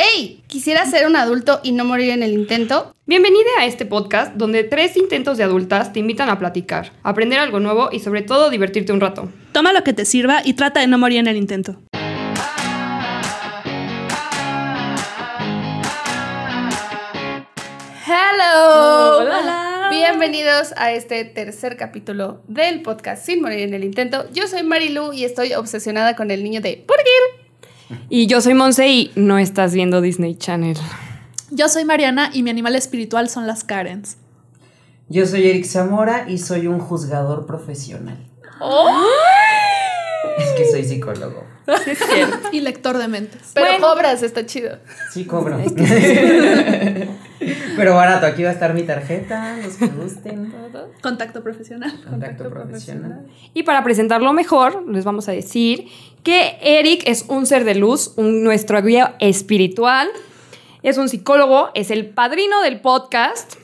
[0.00, 0.44] ¡Ey!
[0.46, 2.94] ¿Quisiera ser un adulto y no morir en el intento?
[3.06, 7.58] Bienvenida a este podcast donde tres intentos de adultas te invitan a platicar, aprender algo
[7.58, 9.28] nuevo y sobre todo divertirte un rato.
[9.50, 11.80] Toma lo que te sirva y trata de no morir en el intento.
[18.06, 19.18] ¡Hello!
[19.18, 19.88] Hola.
[19.90, 24.30] Bienvenidos a este tercer capítulo del podcast Sin Morir en el Intento.
[24.32, 27.47] Yo soy Marilu y estoy obsesionada con el niño de Burger.
[28.08, 30.76] Y yo soy Monse y no estás viendo Disney Channel.
[31.50, 34.16] Yo soy Mariana y mi animal espiritual son las Karens.
[35.08, 38.18] Yo soy Eric Zamora y soy un juzgador profesional.
[40.38, 41.44] Es que soy psicólogo.
[41.86, 42.48] Es cierto.
[42.52, 43.50] Y lector de mentes.
[43.54, 43.86] Pero Bueno.
[43.86, 44.78] cobras, está chido.
[45.12, 45.58] Sí, cobro.
[47.76, 50.52] Pero barato, aquí va a estar mi tarjeta, los que gusten.
[51.02, 51.92] Contacto profesional.
[52.08, 53.26] Contacto profesional.
[53.54, 55.88] Y para presentarlo mejor, les vamos a decir
[56.28, 60.10] que Eric es un ser de luz, un, nuestro guía espiritual,
[60.82, 63.54] es un psicólogo, es el padrino del podcast,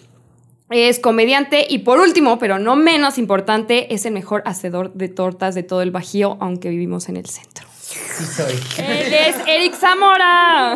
[0.71, 5.55] es comediante y por último, pero no menos importante, es el mejor hacedor de tortas
[5.55, 7.67] de todo el Bajío, aunque vivimos en el centro.
[7.83, 8.55] Sí soy.
[8.79, 10.75] Él es Eric Zamora.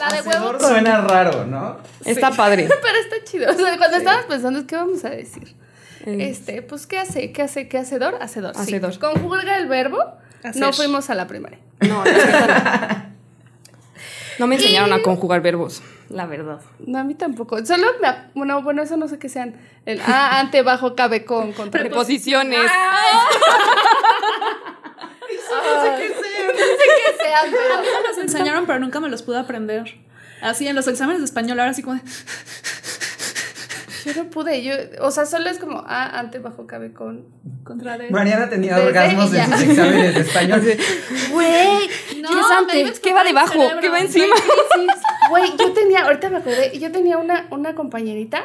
[0.00, 0.58] La de huevo.
[0.58, 1.76] Suena raro, ¿no?
[2.06, 2.66] Está padre.
[2.82, 3.50] Pero está chido.
[3.50, 4.02] O sea, cuando Sí.
[4.04, 5.54] estábamos pensando, ¿qué vamos a decir?
[6.04, 7.32] Este, pues, ¿qué hace?
[7.32, 7.68] ¿Qué hace?
[7.68, 8.16] ¿Qué hacedor?
[8.20, 8.54] Hacedor.
[8.54, 8.60] sí.
[8.62, 8.98] Hacedor.
[8.98, 9.98] Conjuga el verbo.
[10.42, 10.60] Hacer.
[10.60, 11.58] No fuimos a la primaria.
[11.80, 13.14] No, la verdad no.
[14.38, 16.60] No me enseñaron a conjugar verbos, la verdad.
[16.80, 17.64] No, a mí tampoco.
[17.64, 17.86] Solo
[18.34, 19.54] Bueno, bueno, eso no sé qué sean.
[19.86, 21.80] El ah, ante, bajo, cabe, con, contra.
[21.80, 22.58] Preposiciones.
[22.60, 22.66] no
[25.82, 26.08] sé qué
[27.22, 27.74] sean, pero.
[27.74, 29.94] A mí me los enseñaron, pero nunca me los pude aprender.
[30.42, 32.02] Así en los exámenes de español, ahora sí como de,
[34.04, 34.62] Yo no pude.
[34.62, 37.24] Yo, o sea, solo es como ah, ante, bajo, cabe, con.
[37.64, 38.10] contra de.
[38.10, 39.44] Mariana tenía Desde orgasmos ya.
[39.44, 40.62] en sus exámenes de español.
[41.30, 41.88] Güey,
[42.20, 43.00] No, ¿Qué es antes?
[43.00, 43.60] ¿Qué va debajo?
[43.80, 44.34] ¿Qué va encima?
[45.30, 48.44] Güey, yo tenía, ahorita me acordé, yo tenía una, una compañerita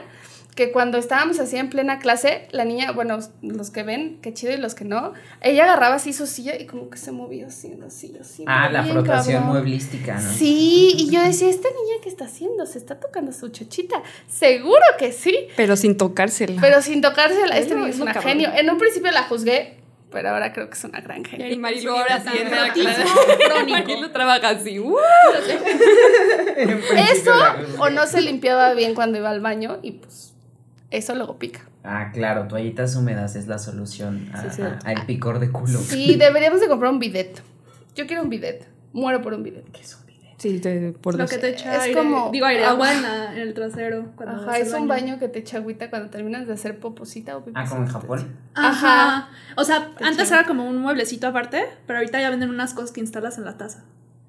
[0.56, 4.52] que cuando estábamos así en plena clase, la niña, bueno, los que ven, qué chido,
[4.54, 7.78] y los que no, ella agarraba así su silla y como que se movía así,
[7.86, 8.44] así, así.
[8.46, 9.54] Ah, la bien frotación cabrón.
[9.54, 10.32] mueblística, ¿no?
[10.34, 12.66] Sí, y yo decía, ¿esta niña qué está haciendo?
[12.66, 14.02] ¿Se está tocando su chochita?
[14.28, 16.60] Seguro que sí, Pero sin tocársela.
[16.60, 17.58] pero sin tocársela.
[17.58, 18.32] Este Bueno, niño es una cabrón.
[18.34, 18.50] genio.
[18.54, 19.78] En un principio la juzgué,
[20.12, 21.48] pero ahora creo que es una gran genio.
[21.48, 23.04] y Marilu ahora sí en la clase.
[23.70, 24.78] Marilu trabaja así.
[24.80, 24.98] ¡uh!
[27.12, 27.32] Eso,
[27.80, 30.34] o no se limpiaba bien cuando iba al baño, y pues,
[30.92, 31.62] eso luego pica.
[31.84, 34.62] Ah, claro, toallitas húmedas es la solución a- Sí, sí.
[34.62, 35.80] a- al picor de culo.
[35.80, 37.42] Sí, deberíamos de comprar un bidet.
[37.96, 38.68] Yo quiero un bidet.
[38.94, 39.70] Muero por un bidet.
[39.72, 40.20] ¿Qué es un video?
[40.38, 41.30] Sí, te- por Lo dos.
[41.30, 44.06] que te echa Es aire, como- digo aire, agua en, la- en el trasero.
[44.16, 47.44] cuando Ajá, es un baño que te echa agüita cuando terminas de hacer poposita o
[47.54, 48.28] Ah, como en Japón.
[48.56, 49.30] Ajá.
[49.58, 50.40] O sea, Te antes echa.
[50.40, 53.58] era como un mueblecito aparte, pero ahorita ya venden unas cosas que instalas en la
[53.58, 53.84] taza.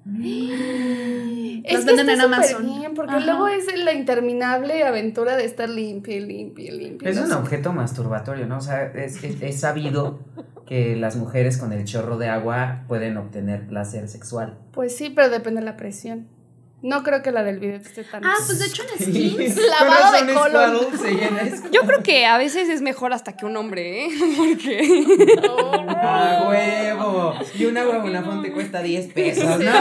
[1.63, 2.65] Es Las que venden está en Amazon.
[2.65, 3.25] bien, porque Ajá.
[3.25, 7.09] luego es la interminable aventura de estar limpia, limpia, limpia.
[7.09, 7.35] Es no un sé.
[7.35, 8.57] objeto masturbatorio, ¿no?
[8.57, 10.19] O sea, es, es- es sabido
[10.65, 14.57] que las mujeres con el chorro de agua pueden obtener placer sexual.
[14.71, 16.27] Pues sí, pero depende de la presión.
[16.83, 18.25] No creo que la del bidet esté tan...
[18.25, 19.55] Ah, pues de hecho en skins.
[19.55, 21.71] Lavado de colon.
[21.71, 24.09] Yo creo que a veces es mejor hasta que un hombre, ¿eh?
[24.37, 25.05] Porque.
[26.01, 27.35] ¡A huevo!
[27.57, 29.71] Y una huevona te cuesta 10 pesos, ¿no?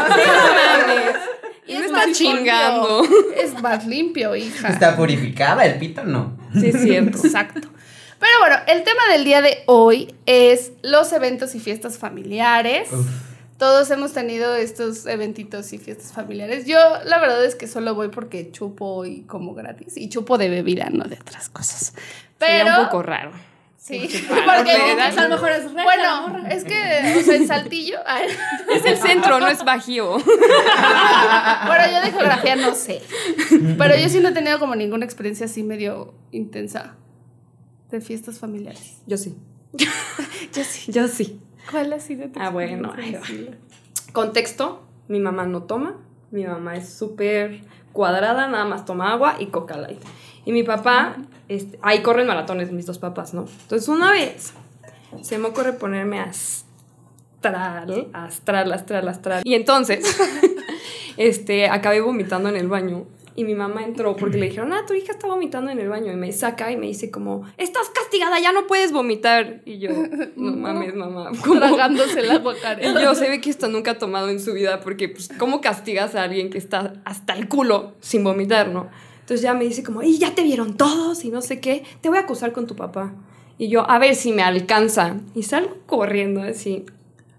[1.66, 2.12] Y Me es está limpio.
[2.15, 3.03] chingando.
[3.37, 4.69] Es más limpio, hija.
[4.69, 6.37] Está purificada, el pito no.
[6.59, 7.16] Sí, es cierto.
[7.25, 7.60] Exacto.
[8.19, 12.89] Pero bueno, el tema del día de hoy es los eventos y fiestas familiares.
[12.93, 13.06] Uf.
[13.60, 16.65] Todos hemos tenido estos eventitos y fiestas familiares.
[16.65, 19.98] Yo la verdad es que solo voy porque chupo y como gratis.
[19.98, 21.93] Y chupo de bebida, no de otras cosas.
[22.38, 22.56] Pero...
[22.56, 23.32] Sería un poco raro.
[23.76, 24.72] Sí, porque...
[24.72, 27.98] A lo mejor es regia, Bueno, es que, o sea, en Saltillo...
[28.06, 28.28] ay,
[28.75, 30.12] Es el centro, no es bajío.
[30.12, 33.03] bueno, yo de geografía no sé.
[33.77, 36.97] Pero yo sí no he tenido como ninguna experiencia así medio intensa
[37.91, 39.03] de fiestas familiares.
[39.06, 39.37] Yo sí.
[39.75, 40.91] Yo sí.
[40.91, 41.42] Yo sí.
[41.71, 43.22] ¿Cuál ha sido tu Ah, bueno, ahí va.
[44.12, 45.97] Contexto: mi mamá no toma.
[46.30, 47.62] Mi mamá es súper
[47.92, 50.01] cuadrada, nada más toma agua y coca light.
[50.45, 51.16] Y mi papá,
[51.48, 53.47] este, ahí corren maratones mis dos papás, ¿no?
[53.62, 54.54] Entonces una vez
[55.22, 59.42] se me ocurre ponerme astral, astral, astral, astral.
[59.45, 60.16] Y entonces,
[61.16, 63.07] este, acabé vomitando en el baño.
[63.41, 66.13] Y mi mamá entró porque le dijeron, ah, tu hija está vomitando en el baño.
[66.13, 69.63] Y me saca y me dice como, estás castigada, ya no puedes vomitar.
[69.65, 69.89] Y yo,
[70.37, 71.31] no mames, mamá.
[71.42, 71.59] ¿cómo?
[71.59, 75.09] Tragándose agua, Y yo se ve que esto nunca ha tomado en su vida porque,
[75.09, 78.91] pues, ¿cómo castigas a alguien que está hasta el culo sin vomitar, no?
[79.21, 82.10] Entonces ya me dice como, y ya te vieron todos y no sé qué, te
[82.10, 83.15] voy a acusar con tu papá.
[83.57, 85.16] Y yo, a ver si me alcanza.
[85.34, 86.84] Y salgo corriendo así.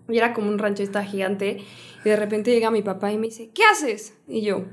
[0.10, 1.64] Y era como un ranchista gigante.
[2.04, 4.16] Y de repente llega mi papá y me dice, ¿qué haces?
[4.28, 4.66] Y yo,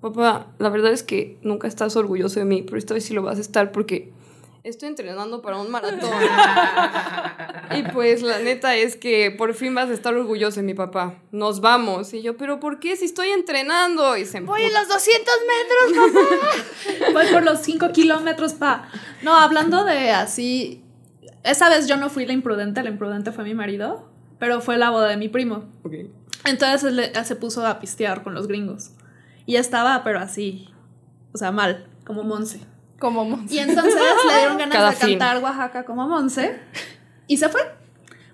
[0.00, 3.22] papá, la verdad es que nunca estás orgulloso de mí, pero esta vez sí lo
[3.22, 4.12] vas a estar porque
[4.68, 6.10] estoy entrenando para un maratón.
[7.76, 11.14] y pues la neta es que por fin vas a estar orgulloso de mi papá.
[11.32, 12.12] Nos vamos.
[12.14, 14.16] Y yo, pero ¿por qué si estoy entrenando?
[14.16, 15.34] Y se Voy en los 200
[15.92, 17.12] metros, papá.
[17.12, 18.88] Voy por los 5 kilómetros, pa.
[19.22, 20.82] No, hablando de así.
[21.44, 24.08] Esa vez yo no fui la imprudente, la imprudente fue mi marido,
[24.38, 25.64] pero fue la boda de mi primo.
[25.84, 25.94] Ok.
[26.44, 28.90] Entonces él se puso a pistear con los gringos.
[29.48, 30.68] Y estaba, pero así.
[31.32, 32.60] O sea, mal, como Monse.
[32.98, 33.54] Como Monse.
[33.54, 33.94] Y entonces
[34.26, 35.08] le dieron ganas Cada de fin.
[35.18, 36.60] cantar Oaxaca como Monse.
[37.26, 37.62] Y se fue.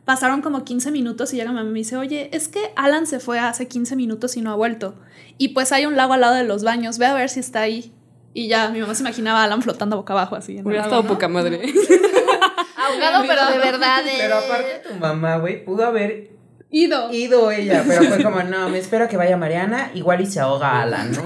[0.04, 3.06] Pasaron como 15 minutos y llega mi mamá y me dice, oye, es que Alan
[3.06, 4.96] se fue hace 15 minutos y no ha vuelto.
[5.38, 7.60] Y pues hay un lago al lado de los baños, ve a ver si está
[7.60, 7.92] ahí.
[8.34, 10.60] Y ya, mi mamá se imaginaba a Alan flotando boca abajo así.
[10.64, 11.08] Hubiera estado ¿no?
[11.08, 11.62] poca madre.
[12.76, 14.04] Ahogado, pero de verdad.
[14.06, 14.16] eh.
[14.18, 16.30] Pero aparte tu mamá, güey, pudo haber
[16.76, 17.12] Ido.
[17.12, 20.82] ido ella, pero fue como, no, me espero que vaya Mariana, igual y se ahoga
[20.82, 21.22] Alan, ¿no?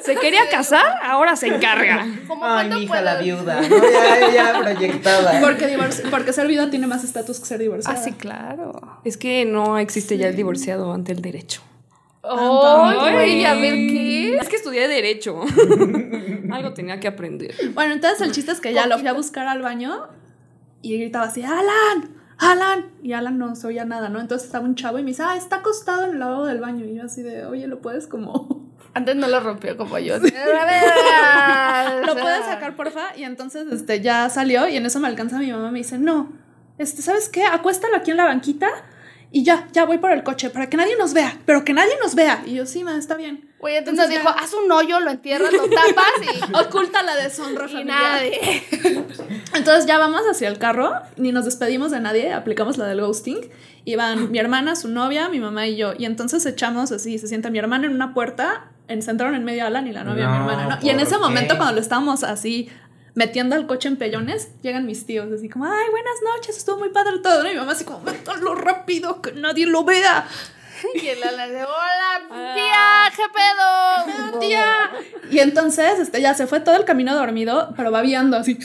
[0.00, 0.84] ¿Se quería casar?
[1.04, 2.04] Ahora se encarga.
[2.26, 3.68] ¿Cómo Ay, mi hija la viuda, ¿no?
[3.68, 5.40] Ya, ya proyectada.
[5.40, 5.78] Porque,
[6.10, 7.96] porque ser viuda tiene más estatus que ser divorciada.
[7.96, 9.00] Ah, sí, claro.
[9.04, 11.62] Es que no existe ya el divorciado ante el derecho.
[12.28, 14.36] Ay, a ver qué.
[14.36, 15.42] Es que estudié Derecho.
[16.50, 17.54] Algo tenía que aprender.
[17.72, 20.08] Bueno, entonces el chiste es que ya lo fui a buscar al baño
[20.82, 22.86] y gritaba así, Alan, Alan.
[23.02, 24.20] Y Alan no se oía nada, ¿no?
[24.20, 26.84] Entonces estaba un chavo y me dice, ah, está acostado en el lavabo del baño.
[26.84, 28.66] Y yo así de, oye, ¿lo puedes como...
[28.94, 30.18] Antes no lo rompió como yo.
[30.20, 30.32] ver,
[32.06, 33.14] ¿Lo puedes sacar, porfa?
[33.16, 35.98] Y entonces este, ya salió y en eso me alcanza mi mamá y me dice,
[35.98, 36.32] no,
[36.78, 37.44] este, ¿sabes qué?
[37.44, 38.68] Acuéstalo aquí en la banquita
[39.32, 41.92] y ya, ya voy por el coche para que nadie nos vea, pero que nadie
[42.02, 42.42] nos vea.
[42.46, 43.50] Y yo, sí, ma, está bien.
[43.58, 46.54] Güey, entonces Entonces dijo, ya- haz un hoyo, lo entierras, lo tapas y...
[46.66, 48.00] Oculta la deshonra Y familiar.
[48.02, 48.62] nadie.
[49.54, 53.38] Entonces ya vamos hacia el carro, ni nos despedimos de nadie, aplicamos la del ghosting.
[53.84, 55.92] Iban mi hermana, su novia, mi mamá y yo.
[55.98, 59.44] Y entonces echamos así, se sienta mi hermana en una puerta, en, se entraron en
[59.44, 60.86] medio Alan y la novia de mi No, hermana, ¿no?
[60.86, 61.58] Y en ¿por ese momento qué?
[61.58, 62.68] cuando lo estábamos así
[63.16, 66.90] metiendo al coche en pellones, llegan mis tíos así como, ay, buenas noches, estuvo muy
[66.90, 67.48] padre todo, ¿no?
[67.48, 70.28] Y mi mamá así como, métanlo rápido, que nadie lo vea.
[70.94, 74.38] Y el Alan dice, hola, tía, ¿qué pedo?
[74.40, 74.90] tía.
[75.30, 78.58] Y entonces este, ya se fue todo el camino dormido, pero babeando así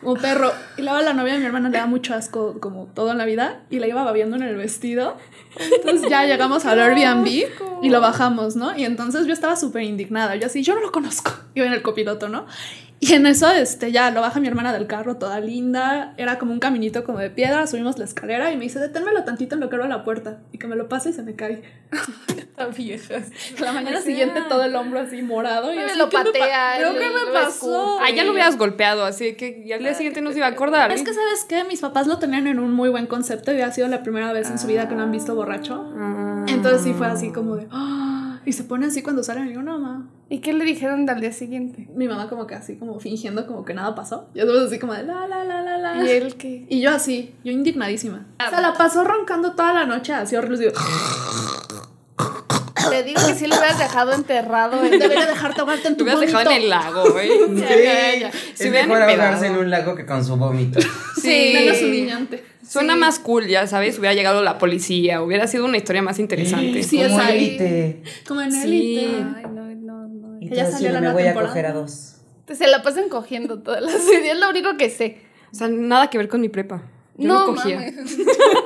[0.00, 0.52] como perro.
[0.76, 3.24] Y luego la novia de mi hermana le da mucho asco, como todo en la
[3.24, 5.16] vida, y la iba babeando en el vestido.
[5.58, 7.26] Entonces ya llegamos al Airbnb
[7.82, 8.76] y lo bajamos, ¿no?
[8.76, 10.36] Y entonces yo estaba súper indignada.
[10.36, 11.32] Yo así, yo no lo conozco.
[11.54, 12.46] Iba en el copiloto, ¿no?
[13.06, 16.14] Y en eso, este, ya lo baja mi hermana del carro, toda linda.
[16.16, 17.66] Era como un caminito como de piedra.
[17.66, 20.38] Subimos la escalera y me dice, deténmelo tantito en lo que abro la puerta.
[20.52, 21.62] Y que me lo pase y se me cae.
[22.28, 23.24] Están viejas.
[23.60, 25.70] La mañana siguiente todo el hombro así morado.
[25.72, 27.98] Y Me así, lo ¿qué me pa- patea, ¿Pero el- qué me pasó?
[28.00, 30.50] Ah, ya lo hubieras golpeado, así que y al día siguiente no se iba a
[30.50, 30.90] acordar.
[30.90, 31.64] Es que, ¿sabes qué?
[31.64, 34.48] Mis papás lo tenían en un muy buen concepto y ha sido la primera vez
[34.50, 35.92] en su vida que lo han visto borracho.
[35.98, 36.44] Ah.
[36.48, 37.66] Entonces sí fue así como de...
[38.46, 40.08] Y se pone así cuando salen y digo, no, mamá.
[40.28, 41.88] ¿Y qué le dijeron al día siguiente?
[41.94, 44.28] Mi mamá como que así como fingiendo como que nada pasó.
[44.34, 46.04] Y después así como de la, la, la, la, la.
[46.04, 46.66] ¿Y él qué?
[46.68, 48.26] Y yo así, yo indignadísima.
[48.44, 50.72] O sea, la pasó roncando toda la noche así horrible.
[52.96, 54.98] Te digo que si lo hubieras dejado enterrado en...
[54.98, 56.62] Debería dejarte ahogarte en Te tu hubieras dejado en vómito".
[56.64, 57.28] el lago, güey.
[57.48, 58.30] Sí, Ya, ya, ya.
[58.58, 60.80] es mejor ahogarse en un lago que con su vómito.
[61.20, 61.52] Sí.
[61.54, 62.44] Menos humillante.
[62.66, 66.82] Suena más cool, ya sabes, hubiera llegado la policía, hubiera sido una historia más interesante.
[66.82, 67.36] Sí, Como es ahí.
[67.36, 68.02] élite.
[68.26, 68.62] Como en Sí.
[68.64, 69.06] élite.
[69.36, 70.38] Ay, no, no, no.
[70.40, 72.16] Ya salió así, la me voy a coger a dos.
[72.52, 75.18] Se la pasan cogiendo todas las ideas, es lo único que sé.
[75.52, 76.82] O sea, nada que ver con mi prepa.
[77.16, 77.78] Yo no, no, cogía.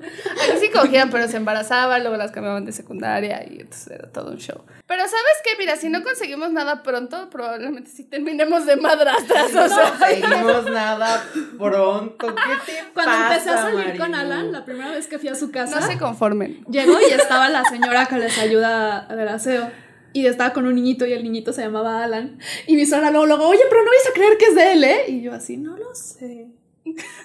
[0.00, 4.30] Aquí sí cogían, pero se embarazaban, luego las cambiaban de secundaria y entonces era todo
[4.30, 4.62] un show.
[4.86, 5.50] Pero ¿sabes qué?
[5.58, 9.98] Mira, si no conseguimos nada pronto, probablemente sí terminemos de madrastras, o sea.
[10.08, 11.22] Seguimos nada
[11.58, 12.26] pronto.
[12.34, 14.14] ¿Qué te Cuando pasa, empecé a salir con?
[14.14, 16.64] Alan, la primera vez que fui a su casa, No se conformen.
[16.70, 19.70] llegó y estaba la señora que les ayuda del aseo.
[20.14, 22.38] Y estaba con un niñito y el niñito se llamaba Alan.
[22.66, 24.84] Y mi suegra luego, luego, oye, pero no vais a creer que es de él,
[24.84, 25.04] ¿eh?
[25.08, 26.48] Y yo así, no lo sé.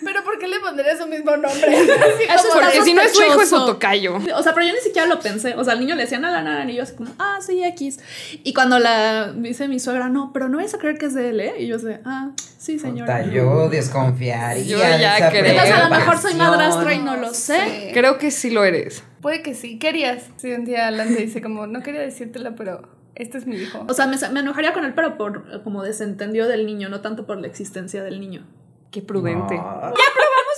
[0.03, 1.83] Pero ¿por qué le pondría su mismo nombre?
[1.83, 4.15] Eso está Porque si no es su hijo, es su tocayo.
[4.35, 5.55] O sea, pero yo ni siquiera lo pensé.
[5.55, 7.99] O sea, al niño le decían Alan, Alan, y yo así como, ah, sí, X.
[8.43, 11.29] Y cuando la dice mi suegra, no, pero no vais a creer que es de
[11.29, 11.53] él, ¿eh?
[11.59, 13.19] Y yo sé, ah, sí, señora.
[13.19, 14.63] Puta, yo desconfiaría.
[14.63, 15.45] Yo ya creo.
[15.45, 17.59] Entonces a lo mejor soy madrastra y no lo sé.
[17.59, 17.93] Sí.
[17.93, 19.03] Creo que sí lo eres.
[19.21, 19.79] Puede que sí.
[19.79, 20.23] ¿Querías?
[20.37, 23.85] Sí, un día Alan te dice como, no quería decírtela, pero este es mi hijo.
[23.87, 27.25] O sea, me, me enojaría con él, pero por como desentendió del niño, no tanto
[27.25, 28.45] por la existencia del niño.
[28.93, 29.55] Qué prudente.
[29.55, 29.63] No.
[29.63, 29.93] Vamos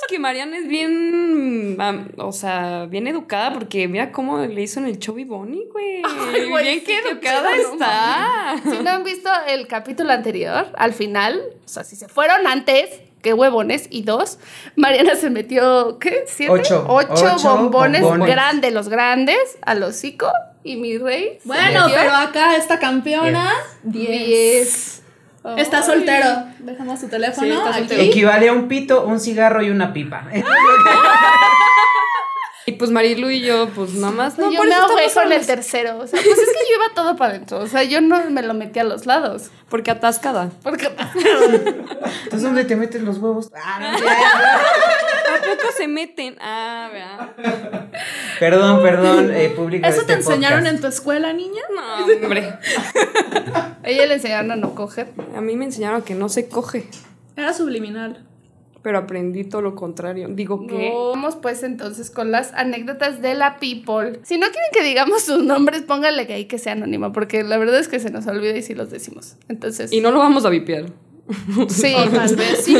[0.09, 1.77] que Mariana es bien,
[2.17, 6.01] o sea, bien educada porque mira cómo le hizo en el Chubby Bonnie, güey.
[6.33, 8.55] Ay, güey, bien sí, que qué educada no está.
[8.61, 12.89] Si no han visto el capítulo anterior, al final, o sea, si se fueron antes,
[13.21, 13.87] qué huevones.
[13.89, 14.37] Y dos,
[14.75, 16.25] Mariana se metió, ¿qué?
[16.27, 16.51] ¿Siete?
[16.51, 16.85] Ocho.
[16.89, 18.27] Ocho, Ocho bombones, bombones.
[18.27, 20.29] grandes, los grandes, al hocico.
[20.61, 21.37] Y mi rey.
[21.45, 23.49] Bueno, pero acá esta campeona,
[23.83, 24.27] 10.
[24.27, 25.03] diez.
[25.57, 25.83] Está Ay.
[25.83, 26.27] soltero.
[26.59, 27.79] Dejamos su teléfono Sí, está aquí.
[27.79, 28.01] soltero.
[28.01, 30.23] Equivale a un pito, un cigarro y una pipa.
[32.67, 34.39] Y pues Marilu y yo, pues nada más.
[34.39, 35.99] No, yo por me eso ahogué estamos con el tercero.
[35.99, 37.59] O sea, pues es que yo iba todo para adentro.
[37.59, 39.51] O sea, yo no me lo metí a los lados.
[39.69, 40.49] Porque atascada.
[40.63, 40.87] Porque
[42.23, 43.51] Entonces, ¿dónde te metes los huevos?
[43.55, 46.37] Ah, no, ya, ¿A poco se meten?
[46.41, 47.35] Ah, vea.
[47.37, 47.89] ya.
[48.39, 49.87] Perdón, perdón, eh, público.
[49.87, 50.75] ¿Eso te este enseñaron podcast.
[50.75, 51.61] en tu escuela, niña?
[51.75, 52.53] No, hombre.
[53.83, 55.09] ella le enseñaron a no coger.
[55.35, 56.87] A mí me enseñaron que no se coge.
[57.35, 58.25] Era subliminal.
[58.85, 60.27] Pero aprendí todo lo contrario.
[60.29, 60.93] Digo que.
[60.93, 64.19] Vamos pues entonces con las anécdotas de la people.
[64.21, 67.57] Si no quieren que digamos sus nombres, pónganle que ahí que sea anónima, porque la
[67.57, 69.37] verdad es que se nos olvida y si los decimos.
[69.49, 70.85] Entonces, Y no lo vamos a vipear.
[71.67, 72.75] sí, tal vez sí.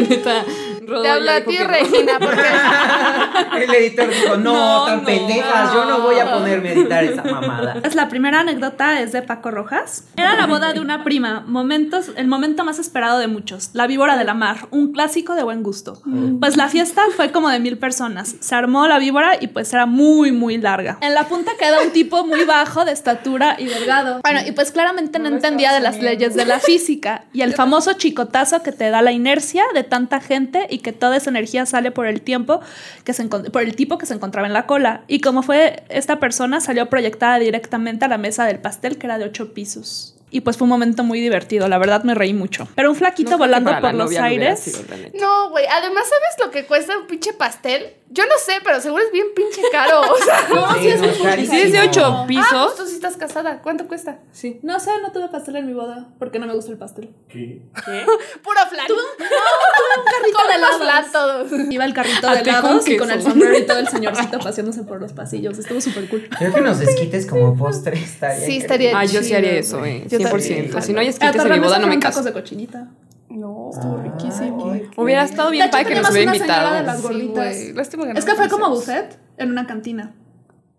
[0.87, 1.67] Rodo Te ya hablo a ti, no.
[1.67, 2.41] Regina, porque
[3.63, 7.03] El editor dijo, no, No, tan no, pendejas, yo no voy a ponerme a editar
[7.03, 7.79] esa mamada.
[7.83, 10.05] Es la primera anécdota es de Paco Rojas.
[10.17, 14.17] Era la boda de una prima, momentos, el momento más esperado de muchos, la víbora
[14.17, 16.01] de la mar, un clásico de buen gusto.
[16.39, 18.35] Pues la fiesta fue como de mil personas.
[18.39, 20.97] Se armó la víbora y pues era muy muy larga.
[21.01, 24.21] En la punta queda un tipo muy bajo de estatura y delgado.
[24.23, 27.93] Bueno, y pues claramente no entendía de las leyes de la física y el famoso
[27.93, 31.91] chicotazo que te da la inercia de tanta gente y que toda esa energía sale
[31.91, 32.61] por el tiempo
[33.03, 35.03] que se por el tipo que se encontraba en la cola.
[35.07, 39.17] Y como fue esta persona, salió proyectada directamente a la mesa del pastel, que era
[39.17, 40.14] de ocho pisos.
[40.35, 42.67] Y pues fue un momento muy divertido, la verdad me reí mucho.
[42.75, 44.83] Pero un flaquito No volando por los novia aires.
[45.17, 45.65] no, güey.
[45.65, 47.93] Además, ¿sabes lo que cuesta un pinche pastel?
[48.09, 50.01] Yo no sé, pero seguro es bien pinche caro.
[50.11, 51.47] O sea, No, sí, es no, muy.
[51.47, 52.75] Si es de ocho ah, pues pisos.
[52.75, 53.61] tú sí estás casada.
[53.61, 54.19] ¿Cuánto cuesta?
[54.33, 54.59] Sí.
[54.61, 57.09] No sé, no tuve pastel en mi boda porque no me gusta el pastel.
[57.29, 58.85] Puro flan.
[58.91, 60.77] Un carrito de helados.
[60.81, 61.51] flan todos.
[61.71, 64.99] Iba el carrito de helados y con el sombrero y todo el señorcito paseándose por
[65.01, 65.57] los pasillos.
[65.57, 66.27] Estuvo súper cool.
[66.37, 68.45] Creo que nos desquites como postre estaría.
[68.45, 69.59] Sí, estaría Ah, yo sí chido, haría güey.
[69.59, 70.03] eso, eh.
[70.09, 70.31] Yo 100%.
[70.71, 70.81] también.
[70.83, 72.19] Si no hay esquites en mi boda, no me caso.
[72.21, 72.87] tacos de cochinita.
[73.29, 74.71] No, Estuvo riquísimo.
[74.71, 76.83] Ay, Hubiera estado bien padre que nos hubiera de invitado.
[76.83, 77.55] las gorditas.
[77.55, 80.13] Es que fue como buffet en una cantina.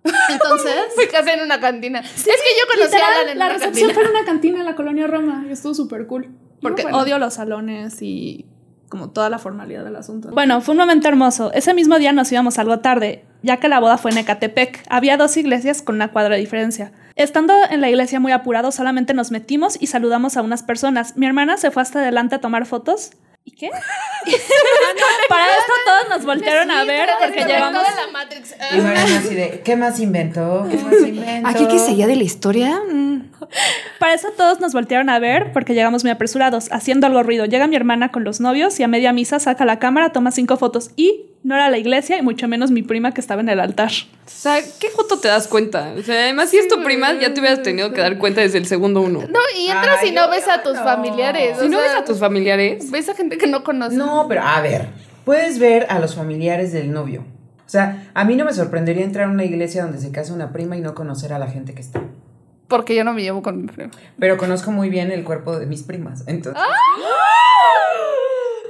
[0.30, 1.98] Entonces, Fui casé en una cantina.
[2.00, 3.94] es que yo conocí a Alan en la una recepción cantina.
[3.94, 6.28] fue en una cantina en la colonia Roma y estuvo súper cool.
[6.62, 6.98] Porque bueno.
[6.98, 8.46] odio los salones y
[8.88, 10.28] como toda la formalidad del asunto.
[10.30, 11.52] Bueno, fue un momento hermoso.
[11.52, 14.84] Ese mismo día nos íbamos algo tarde, ya que la boda fue en Ecatepec.
[14.90, 16.92] Había dos iglesias con una cuadra de diferencia.
[17.14, 21.16] Estando en la iglesia muy apurados, solamente nos metimos y saludamos a unas personas.
[21.16, 23.12] Mi hermana se fue hasta adelante a tomar fotos.
[23.44, 23.70] ¿Y qué?
[25.28, 27.70] Para esto todos nos voltearon a ver porque de la
[28.12, 28.56] Matrix.
[28.72, 30.66] Y Mariana así de, ¿qué más inventó?
[30.68, 31.48] ¿Qué más inventó?
[31.48, 32.80] ¿Aquí seguía de la historia?
[32.92, 33.30] Mm.
[34.00, 37.44] Para eso todos nos voltearon a ver porque llegamos muy apresurados, haciendo algo ruido.
[37.44, 40.56] Llega mi hermana con los novios y a media misa saca la cámara, toma cinco
[40.56, 43.60] fotos y no era la iglesia y mucho menos mi prima que estaba en el
[43.60, 43.92] altar.
[43.92, 45.94] O sea, ¿qué foto te das cuenta?
[45.96, 48.58] O sea, además, si es tu prima, ya te hubieras tenido que dar cuenta desde
[48.58, 49.20] el segundo uno.
[49.20, 50.82] No, y entras Ay, y no ves a tus no.
[50.82, 51.56] familiares.
[51.58, 53.96] Si o no sea, ves a tus familiares, Ves a gente que no conoces.
[53.96, 54.88] No, pero a ver,
[55.24, 57.20] puedes ver a los familiares del novio.
[57.64, 60.52] O sea, a mí no me sorprendería entrar a una iglesia donde se casa una
[60.52, 62.02] prima y no conocer a la gente que está.
[62.66, 63.92] Porque yo no me llevo con mi primo.
[64.18, 66.60] Pero conozco muy bien el cuerpo de mis primas, entonces.
[66.60, 68.05] Me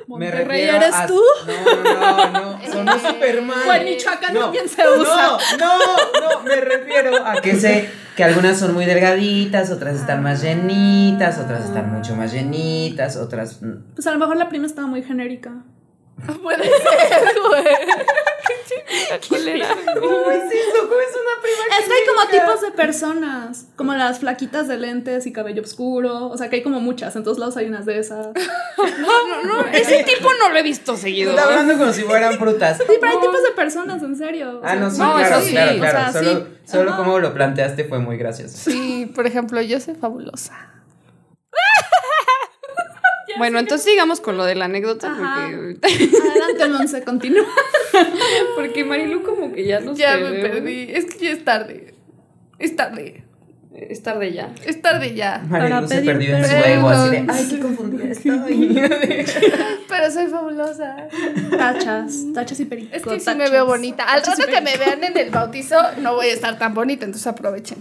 [0.06, 1.20] Monterrey, ¿eres a- tú?
[1.46, 3.58] No, no, no, sonó súper mal.
[3.64, 5.36] Pues en Michoacán No, también se usa.
[5.58, 10.22] No, no, no, me refiero a que sé que algunas son muy delgaditas, otras están
[10.22, 13.60] más llenitas, otras están mucho más llenitas, otras...
[13.62, 13.94] mm.
[13.94, 15.52] Pues a lo mejor la prima estaba muy genérica.
[16.42, 17.64] Puede ser, güey.
[19.28, 19.36] ¿Cómo
[20.30, 20.88] es eso?
[20.88, 24.76] ¿Cómo es una prima Es que hay como tipos de personas, como las flaquitas de
[24.78, 26.28] lentes y cabello oscuro.
[26.28, 28.28] O sea que hay como muchas, en todos lados hay unas de esas.
[28.36, 28.42] Sí,
[29.00, 31.30] No, no, no, ese tipo no lo he visto seguido.
[31.30, 32.78] Está hablando como si fueran frutas.
[32.86, 34.60] pero hay tipos de personas, en serio.
[34.64, 35.52] Ah, no, sí, No, claro, eso sí.
[35.52, 35.98] claro, O claro.
[35.98, 36.46] sea, solo sí.
[36.70, 38.56] solo como lo planteaste fue muy gracioso.
[38.58, 40.72] Sí, por ejemplo, yo soy fabulosa.
[43.38, 45.48] Bueno, entonces sigamos con lo de la anécdota, Ajá.
[45.50, 47.46] porque, Adelante, Monse, continúa.
[48.56, 50.88] porque Marilu como que ya no Ya sé, me perdí.
[50.90, 51.94] Es que ya es tarde.
[52.58, 53.22] Es tarde.
[53.74, 54.54] Es tarde ya.
[54.64, 55.44] Es tarde ya.
[55.48, 58.80] Marilu se perdió en su ego así de, ay, qué confundida estoy.
[59.88, 60.96] Pero soy fabulosa.
[61.50, 62.94] Tachas, tachas y perico.
[62.96, 63.36] Es que sí tachas.
[63.36, 64.04] me veo bonita.
[64.04, 67.04] Al Tachas rato que me vean en el bautizo, no voy a estar tan bonita,
[67.04, 67.78] entonces aprovechen.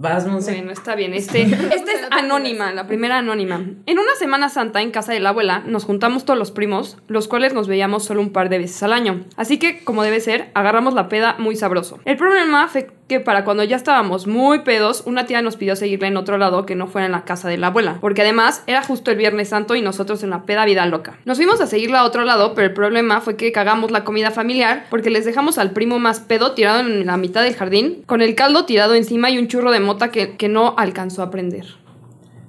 [0.00, 0.52] Vas, Monse.
[0.52, 1.12] Bueno, está bien.
[1.12, 3.56] Este, esta es anónima, la primera anónima.
[3.84, 7.26] En una Semana Santa en casa de la abuela nos juntamos todos los primos, los
[7.26, 9.24] cuales nos veíamos solo un par de veces al año.
[9.34, 11.98] Así que, como debe ser, agarramos la peda muy sabroso.
[12.04, 16.08] El problema fue que para cuando ya estábamos muy pedos, una tía nos pidió seguirla
[16.08, 18.82] en otro lado que no fuera en la casa de la abuela, porque además era
[18.82, 21.18] justo el Viernes Santo y nosotros en la peda vida loca.
[21.24, 24.30] Nos fuimos a seguirla a otro lado, pero el problema fue que cagamos la comida
[24.30, 28.20] familiar porque les dejamos al primo más pedo tirado en la mitad del jardín, con
[28.20, 31.64] el caldo tirado encima y un churro de mota que, que no alcanzó a prender.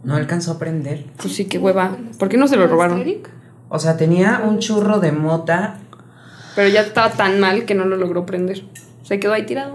[0.03, 1.05] No alcanzó a aprender.
[1.17, 1.97] Pues sí, qué hueva.
[2.17, 3.01] ¿Por qué no se lo robaron?
[3.69, 5.77] O sea, tenía un churro de mota
[6.55, 8.63] Pero ya estaba tan mal que no lo logró prender.
[9.03, 9.73] Se quedó ahí tirado.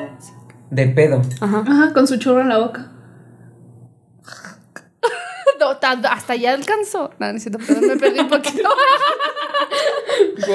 [0.70, 1.22] de pedo.
[1.40, 1.64] Ajá.
[1.66, 2.90] Ajá, con su churro en la boca.
[5.60, 5.78] No,
[6.10, 7.10] hasta ya alcanzó.
[7.18, 8.68] No, no es cierto, perdón, me perdí un poquito.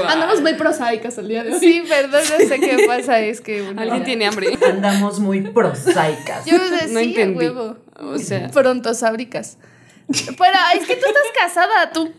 [0.07, 1.59] Andamos muy prosaicas el día de hoy.
[1.59, 3.65] Sí, perdón, no sé qué pasa, es que...
[3.77, 4.57] Alguien tiene hambre.
[4.65, 6.45] Andamos muy prosaicas.
[6.45, 7.37] Yo decía, No entendí.
[7.37, 7.77] huevo.
[7.99, 9.57] O sea, Prontosábricas.
[10.07, 12.11] Pero es que tú estás casada, tú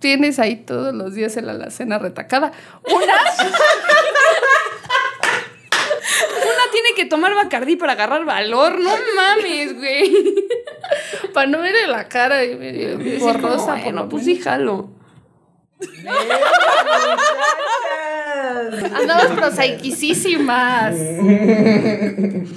[0.00, 2.52] tienes ahí todos los días en la alacena retacada.
[2.92, 3.14] Una
[6.72, 8.80] tiene que tomar Bacardí para agarrar valor.
[8.80, 10.34] No mames, güey.
[11.34, 13.76] para no verle la cara y medio Decir borrosa.
[13.76, 14.90] bueno, pues sí, jalo.
[18.94, 20.94] Andamos prosaiquisísimas.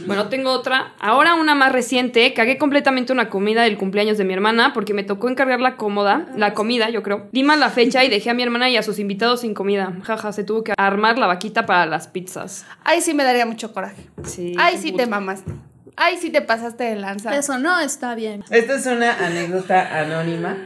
[0.05, 0.93] Bueno, tengo otra.
[0.99, 2.33] Ahora una más reciente.
[2.33, 6.25] Cagué completamente una comida del cumpleaños de mi hermana porque me tocó encargar la cómoda,
[6.35, 7.27] la comida, yo creo.
[7.31, 9.93] Di mal la fecha y dejé a mi hermana y a sus invitados sin comida.
[10.03, 12.65] Jaja, se tuvo que armar la vaquita para las pizzas.
[12.83, 14.09] Ay, sí me daría mucho coraje.
[14.23, 14.55] Sí.
[14.57, 15.03] Ay, sí puto.
[15.03, 15.51] te mamaste.
[15.97, 17.35] Ay, sí te pasaste de lanza.
[17.35, 18.43] Eso no está bien.
[18.49, 20.57] Esta es una anécdota anónima.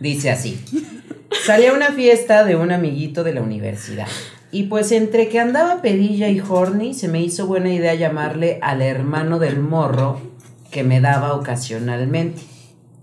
[0.00, 0.62] Dice así.
[1.44, 4.06] Salí a una fiesta de un amiguito de la universidad.
[4.50, 8.82] Y pues entre que andaba pedilla y horny, se me hizo buena idea llamarle al
[8.82, 10.20] hermano del morro
[10.70, 12.42] que me daba ocasionalmente.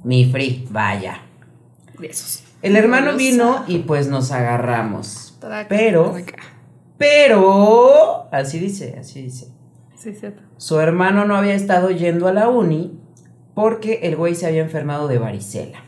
[0.03, 1.21] Mi free, vaya.
[1.99, 2.43] Besos.
[2.61, 5.37] El hermano vino y pues nos agarramos.
[5.67, 6.15] Pero,
[6.97, 9.47] pero, así dice, así dice.
[9.95, 10.43] Sí, cierto.
[10.57, 12.99] Su hermano no había estado yendo a la uni
[13.53, 15.83] porque el güey se había enfermado de varicela.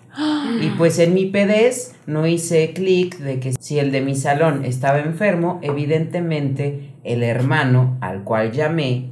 [0.61, 4.63] Y pues en mi pedez no hice clic de que si el de mi salón
[4.63, 9.11] estaba enfermo, evidentemente el hermano al cual llamé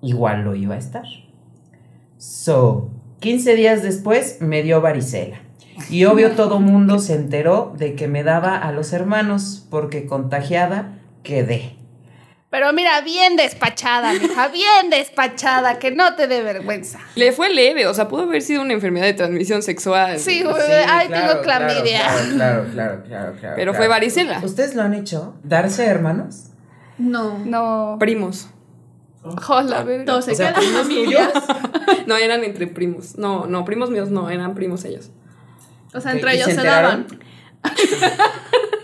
[0.00, 1.04] igual lo iba a estar.
[2.18, 5.40] So, 15 días después me dio varicela.
[5.90, 11.00] Y obvio todo mundo se enteró de que me daba a los hermanos porque contagiada
[11.22, 11.76] quedé.
[12.54, 17.00] Pero mira, bien despachada, mija, bien despachada, que no te dé vergüenza.
[17.16, 20.20] Le fue leve, o sea, pudo haber sido una enfermedad de transmisión sexual.
[20.20, 22.02] Sí, güey, Sí, ay, claro, tengo clamidia.
[22.02, 23.74] Claro, claro, claro, claro, claro, Pero claro.
[23.74, 24.40] fue varicela.
[24.40, 25.34] ¿Ustedes lo han hecho?
[25.42, 26.50] ¿Darse hermanos?
[26.96, 27.40] No.
[27.44, 27.96] No.
[27.98, 28.46] Primos.
[29.48, 30.04] Hola, verga.
[30.04, 31.32] Todos se O sea, quedan ¿primos.
[32.06, 33.18] No, eran entre primos.
[33.18, 35.10] No, no, primos míos no, eran primos ellos.
[35.92, 37.08] O sea, entre ¿y ellos se se, daban.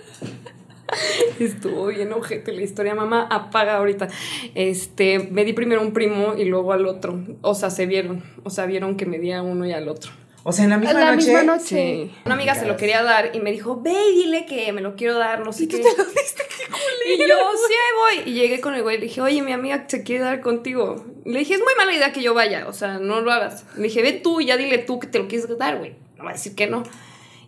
[1.40, 4.08] Estuvo bien ojete la historia, mamá, apaga ahorita.
[4.54, 7.20] Este, me di primero a un primo y luego al otro.
[7.42, 8.22] O sea, se vieron.
[8.44, 10.12] O sea, vieron que me di a uno y al otro.
[10.42, 11.26] O sea, en la misma la noche.
[11.26, 11.64] misma noche.
[11.66, 12.10] Sí.
[12.24, 14.96] Una amiga se lo quería dar y me dijo, ve y dile que me lo
[14.96, 15.76] quiero dar, no sé qué.
[15.78, 18.30] Y yo, sí, ahí voy.
[18.30, 21.04] Y llegué con el güey y le dije, oye, mi amiga se quiere dar contigo.
[21.24, 23.64] Y le dije, es muy mala idea que yo vaya, o sea, no lo hagas.
[23.76, 25.96] Le dije, ve tú y ya dile tú que te lo quieres dar, güey.
[26.16, 26.84] No va a decir que no.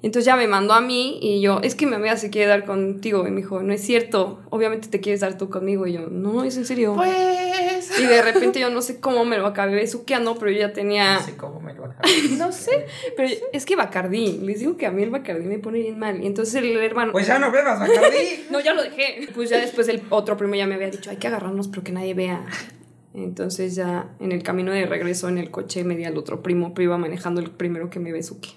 [0.03, 2.65] Entonces ya me mandó a mí y yo, es que mi amiga se quiere dar
[2.65, 3.27] contigo.
[3.27, 5.87] Y me dijo, no es cierto, obviamente te quieres dar tú conmigo.
[5.87, 6.95] Y yo, no, es en serio.
[6.97, 8.01] Pues.
[8.01, 11.15] Y de repente yo no sé cómo me lo acabé besuqueando, pero yo ya tenía...
[11.15, 12.03] No sé cómo me lo acabo.
[12.37, 12.87] No sé.
[13.17, 16.23] Pero es que Bacardí, les digo que a mí el Bacardí me pone bien mal.
[16.23, 17.12] Y entonces el hermano.
[17.12, 18.47] Pues ya no bebas, Bacardí.
[18.51, 19.29] No, ya lo dejé.
[19.35, 21.93] Pues ya después el otro primo ya me había dicho, hay que agarrarnos pero que
[21.93, 22.45] nadie vea.
[23.15, 26.75] Entonces ya en el camino de regreso en el coche me di al otro primo,
[26.75, 28.51] pero iba manejando el primero que me besuque.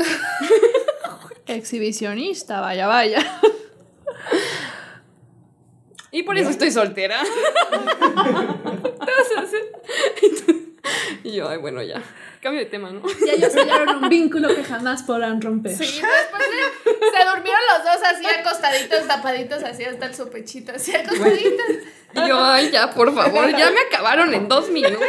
[1.46, 3.40] Exhibicionista, vaya, vaya.
[6.12, 7.20] Y por eso estoy soltera.
[9.30, 9.66] Entonces,
[11.24, 12.02] y yo, ay, bueno, ya.
[12.40, 13.02] Cambio de tema, ¿no?
[13.26, 15.72] Y ellos sellaron un vínculo que jamás podrán romper.
[15.76, 20.72] Sí, después de- se durmieron los dos así acostaditos, tapaditos, así hasta el su pechito,
[20.74, 21.66] así acostaditos.
[22.12, 24.98] Y yo, ay, ya, por favor, ya me acabaron en dos minutos.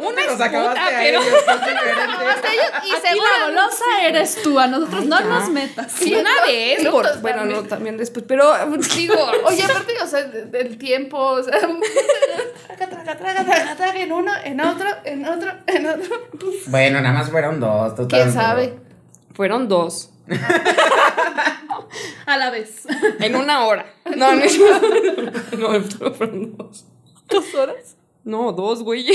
[0.00, 1.34] Una es Los acabaste puta, a pero- ellos,
[2.82, 5.26] y Y la seguro golosa eres tú, a nosotros no ya.
[5.26, 5.92] nos metas.
[5.92, 7.62] Sí, una vez, por- bueno, también.
[7.62, 8.50] no, también después, pero
[8.96, 14.00] digo, Oye, aparte, o sea, de- del tiempo, o sea, traga, traga, traga, traga, traga,
[14.00, 16.16] en uno, en otro, en otro, en otro.
[16.68, 17.94] Bueno, nada más fueron dos.
[17.96, 18.78] tú ¿Quién sabe?
[19.34, 20.10] fueron dos.
[22.26, 22.82] A la vez.
[23.20, 23.86] En una hora.
[24.16, 24.42] No, no,
[25.58, 26.86] no, no fueron dos.
[27.28, 27.96] ¿Dos horas?
[28.24, 29.06] No, dos, güey.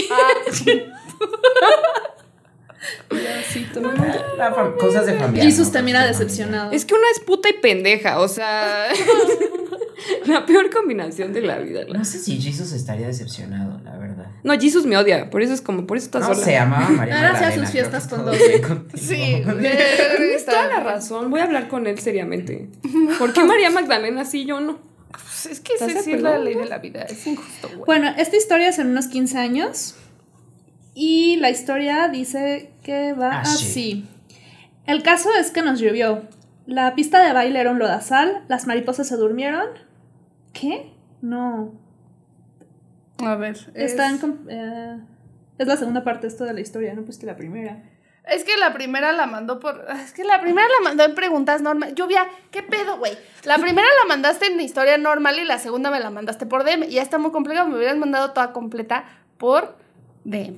[4.38, 5.44] La fam- cosas de familia.
[5.44, 5.74] Jesus ¿no?
[5.74, 6.72] te mira Cosas de decepcionado.
[6.72, 8.88] Es que una es puta y pendeja, o sea.
[10.26, 11.82] la peor combinación de la vida.
[11.92, 14.23] No sé si Jesus estaría decepcionado, la verdad.
[14.44, 16.46] No, Jesus me odia, por eso es como, por eso estás No sola.
[16.46, 18.36] se amaba a María Ahora hacía sus fiestas con dos.
[18.94, 19.42] Sí,
[20.18, 22.70] Tienes toda la razón, voy a hablar con él seriamente.
[23.20, 24.80] ¿Por qué María Magdalena sí, yo no?
[25.12, 27.84] Pues es que ¿Estás esa es la ley de la vida, es injusto, güey.
[27.86, 29.96] Bueno, esta historia es en unos 15 años.
[30.96, 33.66] Y la historia dice que va Así.
[33.66, 34.08] así.
[34.86, 36.24] El caso es que nos llovió.
[36.66, 38.44] La pista de baile era un lodazal.
[38.48, 39.66] Las mariposas se durmieron.
[40.54, 40.92] ¿Qué?
[41.22, 41.74] No.
[43.20, 44.98] A ver, es, Está en com- eh,
[45.58, 47.84] es la segunda parte esto de la historia, no pusiste la primera.
[48.28, 49.86] es que la primera la mandó por.
[50.04, 51.96] Es que la primera la mandó en preguntas normales.
[51.96, 53.18] Lluvia, ¿qué pedo, güey?
[53.44, 56.84] La primera la mandaste en historia normal y la segunda me la mandaste por DM.
[56.86, 59.06] Y ya está muy complicado, me hubieras mandado toda completa
[59.38, 59.78] por
[60.24, 60.58] DM.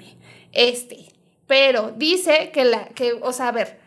[0.53, 1.11] Este.
[1.47, 2.85] Pero dice que la.
[2.89, 3.79] que, o sea, a ver.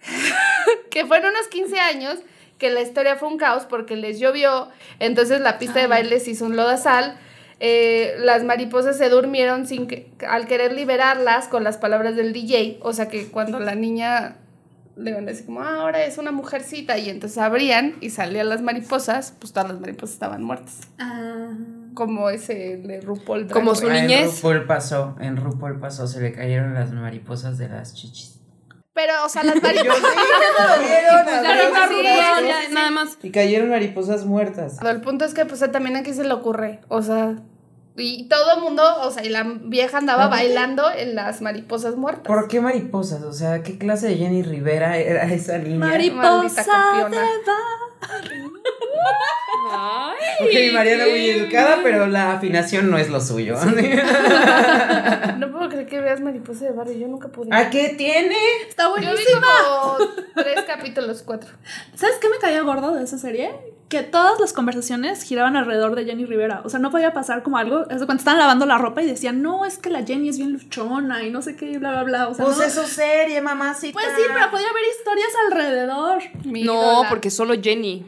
[0.90, 2.18] que fueron unos 15 años
[2.58, 6.30] que la historia fue un caos porque les llovió, entonces la pista de baile se
[6.30, 7.18] hizo un lodazal,
[7.60, 12.78] eh, las mariposas se durmieron sin que, al querer liberarlas con las palabras del DJ,
[12.82, 14.36] o sea que cuando la niña
[14.96, 18.48] le van a decir como, "Ah, ahora es una mujercita, y entonces abrían y salían
[18.48, 20.80] las mariposas, pues todas las mariposas estaban muertas,
[21.94, 23.46] como ese de RuPaul.
[23.48, 24.20] Como su Ah, niñez.
[24.20, 28.35] En RuPaul pasó, en RuPaul pasó, se le cayeron las mariposas de las chichis.
[28.96, 30.02] Pero, o sea, las mariposas...
[33.22, 34.78] Y cayeron mariposas muertas.
[34.82, 37.36] El punto es que pues también aquí se le ocurre, o sea,
[37.96, 42.26] y todo el mundo, o sea, y la vieja andaba bailando en las mariposas muertas.
[42.26, 43.22] ¿Por qué mariposas?
[43.22, 45.78] O sea, ¿qué clase de Jenny Rivera era esa niña?
[45.78, 46.62] Mariposa
[47.08, 47.20] de
[49.68, 50.16] Ay.
[50.40, 53.56] Ok, Mariana muy educada, pero la afinación no es lo suyo.
[55.38, 57.54] No puedo creer que veas mariposa de barrio, yo nunca pude.
[57.54, 58.36] ¿A qué tiene?
[58.68, 59.46] Está yo vi buenísima.
[59.70, 59.98] como
[60.34, 61.50] tres capítulos, cuatro.
[61.94, 63.75] ¿Sabes qué me caía gordo de esa serie?
[63.88, 66.60] Que todas las conversaciones giraban alrededor de Jenny Rivera.
[66.64, 67.82] O sea, no podía pasar como algo.
[67.88, 70.52] Es cuando estaban lavando la ropa y decían, no, es que la Jenny es bien
[70.54, 72.28] luchona y no sé qué, y bla, bla, bla.
[72.28, 73.92] O sea, Pues no- eso serie, mamacita.
[73.92, 76.18] Pues sí, pero podía haber historias alrededor.
[76.44, 77.08] Mi No, ídola.
[77.08, 78.04] porque solo Jenny.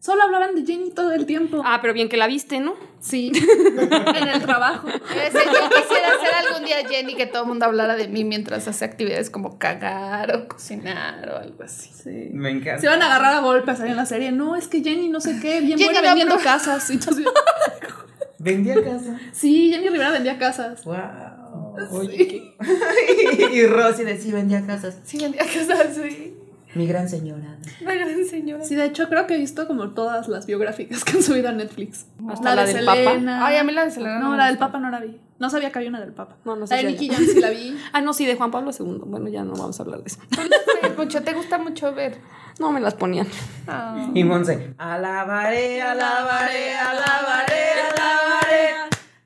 [0.00, 1.60] Solo hablaban de Jenny todo el tiempo.
[1.62, 2.74] Ah, pero bien que la viste, ¿no?
[3.00, 3.30] Sí.
[4.16, 4.88] en el trabajo.
[4.88, 8.66] Ese, yo quisiera ser algún día Jenny que todo el mundo hablara de mí mientras
[8.66, 11.90] hace actividades como cagar o cocinar o algo así.
[11.92, 12.30] Sí.
[12.32, 12.80] Me encanta.
[12.80, 14.32] Se iban a agarrar a golpes ahí en la serie.
[14.32, 16.88] No, es que Jenny no sé qué, bien Jenny buena vendiendo casas.
[16.88, 17.26] Y entonces-
[18.38, 19.20] Vendía casa.
[19.32, 20.82] sí, Jenny Rivera vendía casas.
[20.84, 21.76] Wow.
[21.90, 22.54] Oye.
[23.52, 24.96] y Rosy decía, vendía casas.
[25.04, 26.38] Sí, vendía casas, sí.
[26.74, 27.56] Mi gran señora.
[27.80, 28.64] La gran señora.
[28.64, 31.52] Sí, de hecho creo que he visto como todas las biográficas que han subido a
[31.52, 32.06] Netflix.
[32.28, 33.18] Hasta la del Papa.
[33.46, 34.58] Ay, a mí la de Selena no la del.
[34.58, 35.18] Papa no la vi.
[35.38, 36.36] No sabía que había una del Papa.
[36.44, 37.08] No, no La sé de si Nicky.
[37.08, 37.76] Jam sí la vi.
[37.92, 39.00] Ah, no, sí, de Juan Pablo II.
[39.06, 40.18] Bueno, ya no vamos a hablar de eso.
[40.96, 42.18] Mucho, te gusta mucho ver.
[42.58, 43.26] No me las ponían.
[43.66, 44.06] Ah.
[44.12, 44.74] Y Monse.
[44.76, 48.74] Alabaré, alabaré, alabaré, alabaré.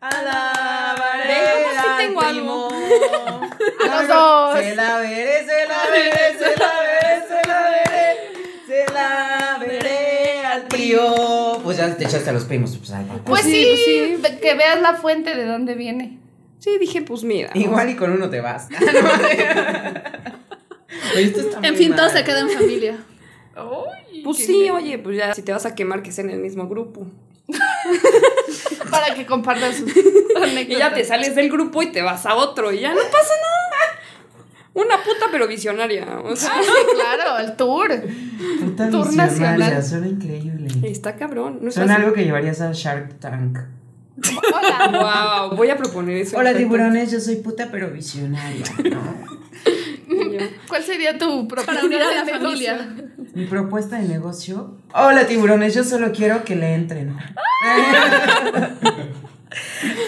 [0.00, 1.28] Alabaré.
[1.28, 2.68] Ve, ¿cómo sí tengo primo.
[3.90, 4.58] A los dos.
[4.60, 6.83] Se la veré, se la veré, se la veré,
[11.62, 12.76] Pues ya te echaste a los primos.
[12.76, 13.20] Pues, ay, papá.
[13.24, 14.38] Pues sí, sí, pues sí.
[14.40, 16.18] que veas la fuente de dónde viene.
[16.58, 17.50] Sí, dije, pues mira.
[17.54, 18.68] Igual y con uno te vas.
[21.14, 22.16] Oye, esto está En fin, todo mal.
[22.16, 22.96] se queda en familia.
[24.24, 26.66] Pues sí, oye, pues ya si te vas a quemar que sea en el mismo
[26.68, 27.06] grupo.
[28.90, 30.00] Para que compartan sus Y
[30.42, 30.78] anécdotas.
[30.78, 33.93] ya te sales del grupo y te vas a otro y ya no pasa nada.
[34.74, 36.18] Una puta pero visionaria.
[36.24, 37.88] O sea, Ah, sí, claro, el tour.
[38.60, 39.82] Puta Tour visionaria, nacional.
[39.84, 40.68] suena increíble.
[40.90, 41.58] está cabrón.
[41.62, 43.58] No Suena algo que llevarías a Shark Tank.
[44.52, 45.48] Hola.
[45.48, 46.36] Wow, voy a proponer eso.
[46.38, 48.64] Hola tiburones, yo soy puta pero visionaria.
[50.68, 52.40] ¿Cuál sería tu propuesta de la negocio?
[52.40, 52.96] familia.
[53.34, 54.76] Mi propuesta de negocio.
[54.92, 57.16] Hola tiburones, yo solo quiero que le entren.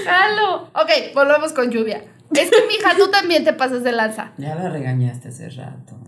[0.04, 0.62] Jalo.
[0.74, 2.02] Ok, volvamos con lluvia.
[2.35, 4.32] Es que, mija, tú también te pasas de lanza.
[4.37, 5.98] Ya la regañaste hace rato.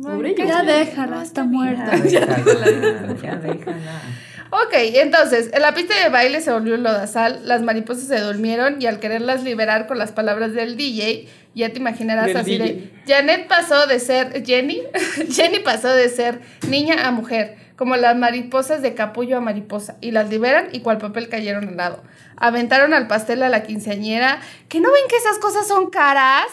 [0.00, 0.74] Pobre Ay, Ya Lluvia.
[0.78, 1.90] déjala, está Ya muerta.
[1.96, 4.02] déjala, ya déjala.
[4.50, 8.80] Ok, entonces, en la pista de baile se volvió un lodazal, las mariposas se durmieron
[8.80, 12.90] y al quererlas liberar con las palabras del DJ, ya te imaginarás Del así de.
[13.08, 14.82] Janet pasó de ser, Jenny,
[15.30, 20.10] Jenny pasó de ser niña a mujer, como las mariposas de capullo a mariposa, y
[20.10, 22.02] las liberan y cual papel cayeron al lado.
[22.36, 26.46] Aventaron al pastel a la quinceañera, que no ven que esas cosas son caras.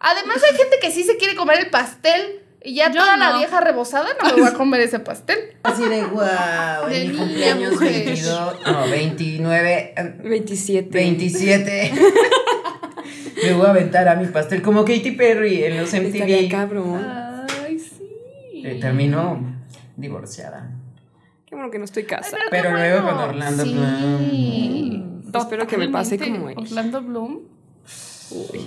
[0.00, 3.38] Además hay gente que sí se quiere comer el pastel, Y ya Yo toda la
[3.38, 5.38] vieja rebosada no me voy a comer ese pastel.
[5.64, 8.04] Así de wow, De en mi niña, cumpleaños mujer.
[8.04, 10.88] 22, no, 29, eh, 27.
[10.90, 11.92] 27.
[13.44, 16.50] Me voy a aventar a mi pastel como Katy Perry en los Estaría MTV.
[16.50, 17.04] cabrón.
[17.64, 18.62] Ay, sí.
[18.64, 19.40] Eh, terminó
[19.96, 20.70] divorciada.
[21.46, 22.42] Qué bueno que no estoy casada.
[22.50, 23.18] Pero luego bueno.
[23.18, 23.72] con Orlando Sí.
[23.74, 25.32] Bloom.
[25.34, 26.56] Espero que me pase como él.
[26.58, 27.40] Orlando Bloom
[28.30, 28.66] Uy.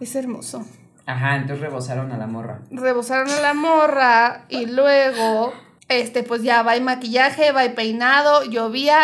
[0.00, 0.64] es hermoso.
[1.06, 2.60] Ajá, entonces rebosaron a la morra.
[2.70, 5.52] Rebosaron a la morra y luego,
[5.88, 8.98] este, pues ya va y maquillaje, va y peinado, llovía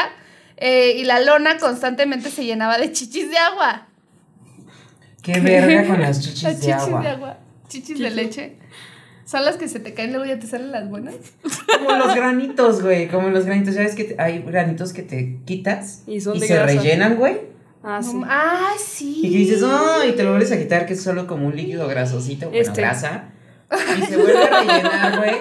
[0.56, 3.86] eh, y la lona constantemente se llenaba de chichis de agua.
[5.22, 7.00] Qué verga con las chichis, Las de, chichis agua.
[7.02, 7.36] de agua.
[7.68, 8.56] Chichis de leche.
[9.32, 11.14] Son las que se te caen luego ya te salen las buenas.
[11.78, 13.08] Como los granitos, güey.
[13.08, 13.74] Como los granitos.
[13.74, 16.66] ¿Sabes que te- hay granitos que te quitas Y son de se grasa.
[16.74, 17.40] rellenan, güey?
[17.82, 18.14] Ah, sí.
[18.14, 19.20] No, ah, sí.
[19.24, 21.56] Y que dices, oh, y te lo vuelves a quitar, que es solo como un
[21.56, 22.80] líquido grasosito, bueno, Este.
[22.82, 23.30] grasa.
[23.98, 25.34] Y se vuelve a rellenar, güey.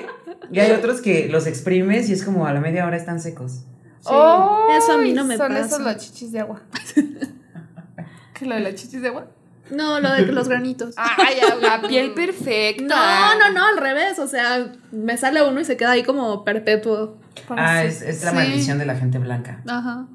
[0.51, 3.65] Y hay otros que los exprimes y es como a la media hora están secos.
[4.05, 5.65] Oh, Eso a mí no me son pasa.
[5.65, 6.61] esos los chichis de agua.
[8.33, 9.27] ¿Qué lo de las chichis de agua?
[9.71, 10.93] No, lo de los granitos.
[10.97, 12.83] Ay, La piel perfecta.
[12.83, 14.19] No, no, no, al revés.
[14.19, 17.17] O sea, me sale uno y se queda ahí como perpetuo.
[17.49, 18.35] Ah, es, es la Sí.
[18.35, 19.61] maldición de la gente blanca.
[19.67, 20.05] Ajá.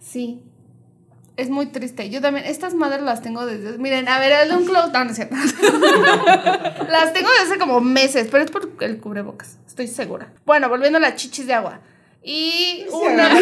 [0.00, 0.42] Sí.
[1.36, 2.10] Es muy triste.
[2.10, 3.78] Yo también, estas madres las tengo desde.
[3.78, 4.90] Miren, a ver, el de un close.
[4.92, 5.34] No, no es cierto.
[6.88, 9.58] las tengo desde hace como meses, pero es por el cubrebocas.
[9.66, 10.28] Estoy segura.
[10.44, 11.80] Bueno, volviendo a las chichis de agua.
[12.22, 13.30] Y una.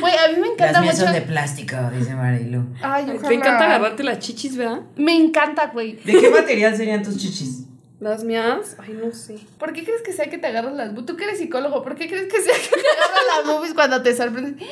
[0.00, 1.04] Güey, a mí me encanta Las mías mucho.
[1.06, 2.64] son de plástico, dice Marilu.
[2.82, 3.28] Ay, ojalá.
[3.28, 4.80] Te encanta agarrarte las chichis, ¿verdad?
[4.96, 5.92] Me encanta, güey.
[6.04, 7.64] ¿De qué material serían tus chichis?
[8.00, 8.76] Las mías.
[8.80, 9.36] Ay, no sé.
[9.58, 11.06] ¿Por qué crees que sea que te agarras las boobies?
[11.06, 14.02] Tú que eres psicólogo, ¿por qué crees que sea que te agarras las boobies cuando
[14.02, 14.68] te sorprendes?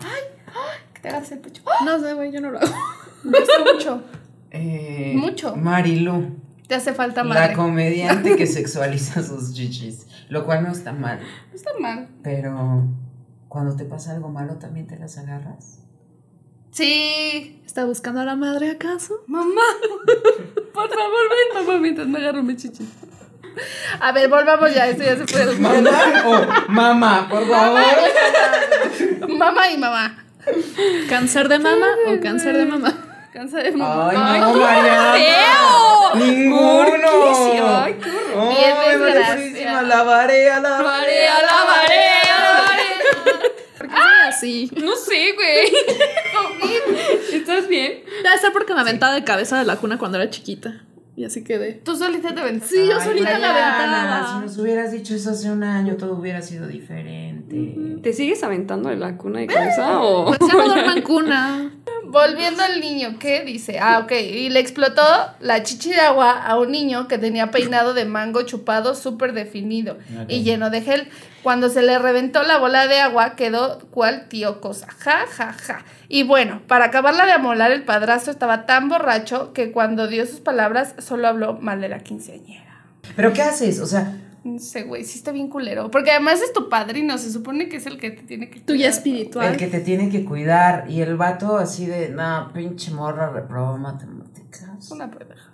[0.00, 1.62] Ay, ay, que te agarras el pecho.
[1.86, 2.74] No sé, güey, yo no lo hago.
[3.24, 4.02] Me gusta mucho.
[4.50, 5.56] Eh, Mucho.
[5.56, 7.54] Marilu, Te hace falta la madre.
[7.54, 10.06] comediante que sexualiza sus chichis.
[10.28, 11.20] Lo cual no está mal.
[11.50, 12.08] No está mal.
[12.22, 12.84] Pero
[13.48, 15.80] cuando te pasa algo malo, ¿también te las agarras?
[16.70, 17.62] Sí.
[17.64, 19.14] ¿Está buscando a la madre acaso?
[19.26, 19.62] Mamá.
[20.74, 22.88] Por favor, ven, mamá, mientras me agarro mi chichi.
[24.00, 24.86] A ver, volvamos ya.
[24.88, 25.58] Esto ya se puede.
[25.58, 25.90] ¿Mamá
[26.26, 27.82] o mamá, por favor?
[29.28, 30.24] Mamá y mamá.
[31.08, 32.94] ¿Cáncer de mama o cáncer de mamá?
[33.32, 34.10] Cansa de mamá.
[34.10, 36.14] Ay, no.
[36.14, 37.82] Ninguno.
[37.84, 38.48] Ay, qué horror.
[38.48, 38.74] Bien
[39.82, 41.08] La la la marea, la marea.
[43.78, 44.70] ¿Por qué soy así?
[44.82, 45.72] No sé, güey.
[47.32, 48.02] ¿Estás bien?
[48.24, 50.84] Debe ser porque me aventaba de cabeza de la cuna cuando era chiquita.
[51.14, 51.74] Y así quedé.
[51.74, 52.76] Tú solita te aventaste.
[52.76, 54.34] Sí, yo solita me Mariana, aventaba.
[54.34, 57.76] Si nos hubieras dicho eso hace un año, todo hubiera sido diferente.
[58.02, 60.26] ¿Te sigues aventando de la cuna de cabeza o...?
[60.26, 61.72] Pues ya no duermo en cuna.
[62.10, 63.78] Volviendo al niño, ¿qué dice?
[63.80, 64.12] Ah, ok.
[64.12, 65.02] Y le explotó
[65.40, 69.98] la chichi de agua a un niño que tenía peinado de mango chupado súper definido
[70.26, 71.08] y lleno de gel.
[71.42, 74.88] Cuando se le reventó la bola de agua, quedó cual tío cosa.
[74.98, 75.84] Ja, ja, ja.
[76.08, 80.40] Y bueno, para acabarla de amolar, el padrastro estaba tan borracho que cuando dio sus
[80.40, 82.84] palabras solo habló mal de la quinceañera.
[83.14, 83.80] ¿Pero qué haces?
[83.80, 84.14] O sea,
[84.54, 85.90] No sé, güey, sí está bien culero.
[85.90, 88.74] Porque además es tu padrino, se supone que es el que te tiene que Tú
[88.74, 88.90] ya cuidar.
[88.92, 89.46] espiritual.
[89.52, 93.76] el que te tiene que cuidar y el vato así de, no, pinche morra, reprobó
[93.78, 94.90] matemáticas.
[94.90, 95.50] Una pendeja.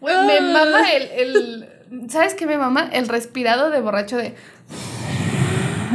[0.00, 2.08] Güey, me mama el, el.
[2.10, 2.88] ¿Sabes qué me mama?
[2.92, 4.34] El respirado de borracho de.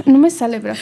[0.05, 0.73] No me sale, bro.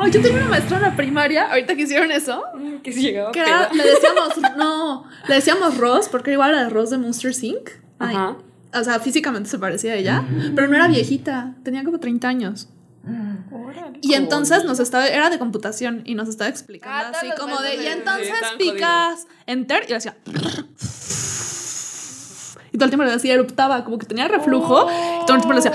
[0.00, 2.42] Ay, yo tenía una maestra en la primaria, ahorita que hicieron eso,
[2.82, 3.82] Que si llegaba que era, peda.
[3.84, 7.70] le decíamos, no, le decíamos Ross, porque igual era Ross de Monster Inc.
[7.98, 8.36] Ajá.
[8.74, 12.68] O sea, físicamente se parecía a ella, pero no era viejita, tenía como 30 años.
[14.00, 17.76] Y entonces nos estaba, era de computación y nos estaba explicando Ah, así como de,
[17.76, 20.16] y entonces picas enter y le hacía.
[22.72, 24.88] Y todo el tiempo le decía, eruptaba, como que tenía reflujo,
[25.22, 25.72] y todo el tiempo le hacía.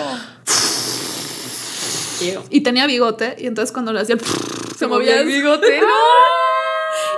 [2.20, 2.44] Quiero.
[2.50, 4.22] Y tenía bigote, y entonces cuando le hacía el
[4.78, 5.82] se movía el bigote.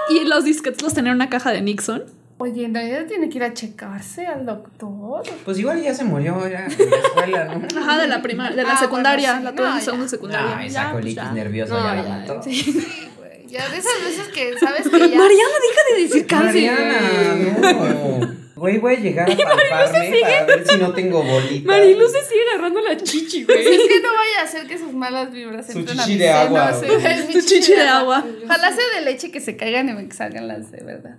[0.10, 2.04] Y los disquetes los tenía en una caja de Nixon.
[2.42, 5.22] Oye, en realidad tiene que ir a checarse al doctor.
[5.46, 7.68] Pues igual ya se murió, era en la escuela, ¿no?
[7.82, 9.46] Ajá, de la primaria, de la Ah, secundaria, bueno, sí.
[9.46, 10.10] la tuve No, en segundo ya.
[10.10, 10.50] secundaria.
[10.62, 11.32] Ya, esa pues colitis ya.
[11.34, 12.42] nerviosa No, ya la ya, mató.
[12.44, 13.48] Sí, güey.
[13.48, 15.18] Ya de esas veces que sabes que ya.
[15.18, 16.72] Mariana, deja de decir cáncer.
[16.72, 18.41] Mariana, no.
[18.62, 21.66] Güey, voy a llegar a palparme para ver si no tengo bolitas.
[21.66, 23.60] Marilu se sigue agarrando la chichi, güey.
[23.60, 26.20] Es que no vaya a hacer que sus malas vibras Su entren a chichi mi
[26.20, 26.82] de seno, agua,
[27.28, 28.24] mi Tu chichi de agua.
[28.46, 31.18] Ojalá sea de leche que se caigan y me salgan las de verdad.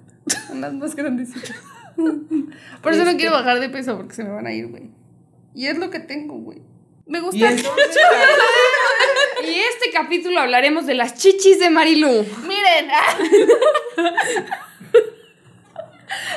[0.50, 1.56] Unas más grandecitas.
[2.80, 3.16] Por eso no Este.
[3.20, 4.84] quiero bajar de peso porque se me van a ir, güey.
[5.52, 6.62] Y es lo que tengo, güey.
[7.06, 7.50] Me Y gusta.
[7.50, 7.98] entonces,
[9.44, 12.24] Y este capítulo hablaremos de las chichis de Marilu.
[12.46, 12.88] Miren.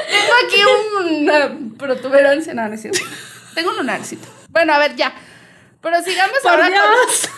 [0.10, 2.54] Tengo aquí una protuberancia.
[2.54, 3.00] No, no es cierto.
[3.54, 4.28] Tengo un lunarcito.
[4.50, 5.14] Bueno, a ver, ya.
[5.82, 7.30] Pero sigamos Por ahora con, Dios.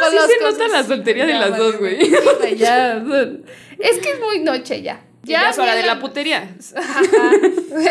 [0.00, 0.58] con Sí las se cosas.
[0.58, 2.00] nota la soltería de Ya, las dos, güey.
[2.04, 3.02] Sí, güey, ya.
[3.78, 5.00] Es que es muy noche ya.
[5.28, 6.48] Ya es hora de la putería.
[6.76, 7.30] Ajá.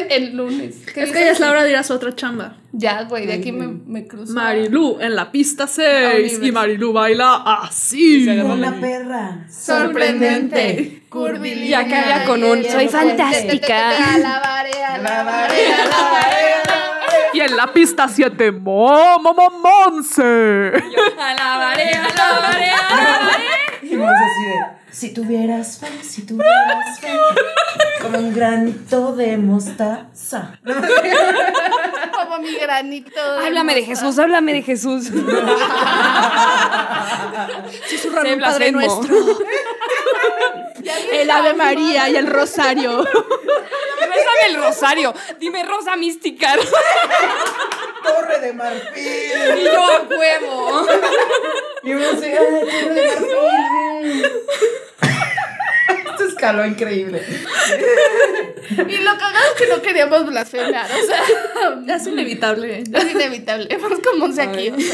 [0.10, 0.76] El lunes.
[0.94, 2.56] ¿Qué Es que ya es la hora de ir a su otra chamba.
[2.72, 4.34] Ya, güey, de aquí me, me cruzo.
[4.34, 5.88] Marilu en la pista 6
[6.34, 6.44] Oliver.
[6.48, 8.26] y Marilu baila así.
[8.26, 9.46] Se agarra Una perra.
[9.50, 11.04] Sorprendente.
[11.10, 11.82] Curvilínea.
[11.88, 13.90] Ya acaba con un, "Soy fantástica".
[14.14, 17.18] Alabaré, alabaré, Alabaré, alabaré.
[17.34, 20.74] Y en la pista 7, Momo Monse.
[21.18, 23.44] Alabaré, alabaré, alabaré.
[23.84, 27.12] Y vamos así de, si tuvieras fe, si tuvieras fe,
[28.02, 30.58] como un granito de mostaza.
[32.16, 33.22] Como mi granito.
[33.22, 34.02] Háblame de mostaza.
[34.02, 35.06] Jesús, háblame de Jesús.
[37.90, 38.80] Susurrar un Padre blasfemo.
[38.80, 39.16] Nuestro.
[41.12, 43.04] El Ave María y el Rosario.
[43.04, 45.14] Bésame el rosario.
[45.40, 46.56] Dime rosa mística.
[48.04, 49.60] Torre de marfil.
[49.60, 50.88] Y yo a huevo.
[51.88, 54.26] Y uno se, ay, torre de marfil.
[56.12, 57.22] Esto escaló increíble.
[58.70, 60.86] Y lo cagado es que no queríamos blasfemar.
[60.92, 62.80] O sea, Es inevitable.
[62.82, 63.78] es inevitable.
[63.82, 64.70] Vamos como un aquí.
[64.70, 64.94] o sea,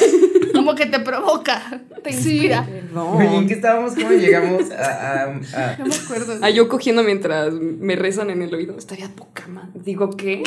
[0.53, 1.81] como que te provoca.
[2.03, 2.67] Te inspira.
[2.95, 3.93] Oye, ¿en qué estábamos?
[3.95, 6.37] ¿Cómo llegamos a, a- a- No me acuerdo.
[6.43, 8.77] Ah, yo cogiendo mientras me rezan en el oído.
[8.77, 9.71] Estaría poca madre.
[9.83, 10.43] Digo, ¿qué?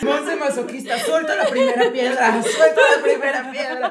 [0.00, 3.90] Monse masoquista, suelta la primera piedra, suelta la primera piedra.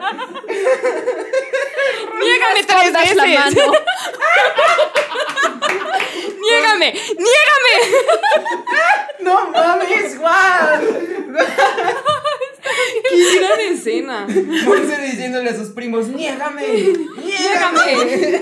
[2.19, 3.55] Niégame tres Escondas la veces.
[3.55, 3.73] mano.
[6.41, 7.73] Niégame, niégame.
[9.19, 10.79] No mames, guau.
[13.09, 14.27] Qué gran escena.
[14.27, 16.67] Monse diciéndole a sus primos, niégame,
[17.23, 18.41] Niégame.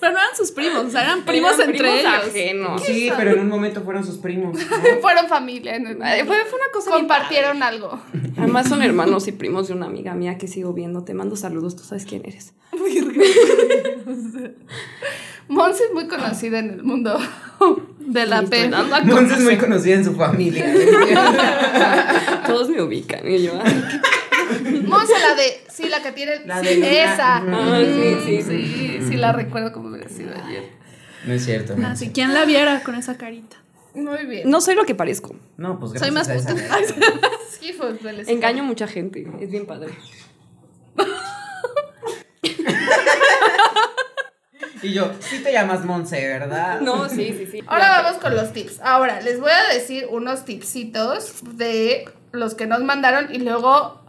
[0.00, 2.28] Pero no eran sus primos, o sea, eran primos Eran entre primos ellos.
[2.28, 2.82] ajenos.
[2.84, 4.58] Sí, pero en un momento fueron sus primos.
[4.58, 5.00] ¿no?
[5.02, 5.78] Fueron familia.
[5.78, 8.00] Fue, fue una cosa Compartieron algo.
[8.36, 11.04] Además son hermanos y primos de una amiga mía que sigo viendo.
[11.04, 12.54] Te mando saludos, tú sabes quién eres.
[15.48, 17.18] Monse es muy conocida en el mundo
[17.98, 19.04] de la Me estoy P.
[19.04, 20.66] Monse es muy conocida en su familia.
[22.46, 23.26] Todos me ubican.
[23.30, 25.64] Y yo, Monse, la de.
[25.68, 26.44] Sí, la que tiene.
[26.46, 27.36] La sí, de esa.
[27.38, 28.66] Ah, sí, sí, sí.
[28.66, 30.64] Sí, sí, la recuerdo como hubiera sido ayer.
[31.26, 31.76] No es cierto.
[31.76, 31.88] no.
[31.88, 33.56] Así, ¿quién la viera con esa carita?
[33.94, 34.50] Muy bien.
[34.50, 35.34] No soy lo que parezco.
[35.56, 36.94] No, pues Soy gracias más a esa-
[37.60, 39.26] Sí, pues, me Engaño a mucha gente.
[39.40, 39.92] Es bien padre.
[44.84, 46.80] Y yo, sí te llamas Monse, ¿verdad?
[46.80, 47.62] No, sí, sí, sí.
[47.66, 48.80] Ahora vamos con los tips.
[48.82, 54.02] Ahora, les voy a decir unos tipsitos de los que nos mandaron y luego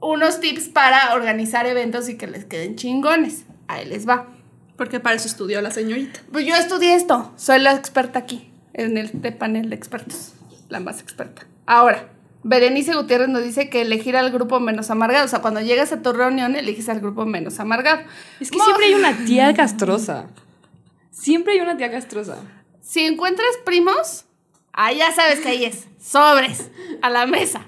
[0.00, 3.44] unos tips para organizar eventos y que les queden chingones.
[3.66, 4.28] Ahí les va.
[4.76, 6.20] Porque para eso estudió la señorita.
[6.32, 7.32] Pues yo estudié esto.
[7.36, 10.34] Soy la experta aquí, en este panel de expertos.
[10.68, 11.46] La más experta.
[11.66, 12.08] Ahora,
[12.42, 15.24] Berenice Gutiérrez nos dice que elegir al grupo menos amargado.
[15.26, 18.00] O sea, cuando llegas a tu reunión, eliges al grupo menos amargado.
[18.40, 20.26] Es que Mo- siempre hay una tía castrosa.
[21.10, 22.38] Siempre hay una tía castrosa.
[22.80, 24.24] Si encuentras primos,
[24.72, 25.86] ah, ya sabes que ahí es.
[26.00, 26.70] Sobres.
[27.02, 27.66] A la mesa.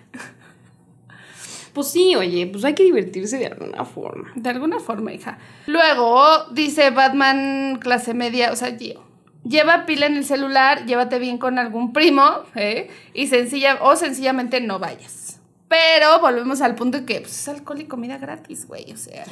[1.74, 4.30] Pues sí, oye, pues hay que divertirse de alguna forma.
[4.34, 5.38] De alguna forma, hija.
[5.66, 9.02] Luego dice Batman clase media, o sea, Gio.
[9.44, 12.90] Lleva pila en el celular, llévate bien con algún primo, ¿eh?
[13.12, 15.40] Y sencilla, o sencillamente no vayas.
[15.68, 18.92] Pero volvemos al punto de que pues, es alcohol y comida gratis, güey.
[18.92, 19.24] O sea.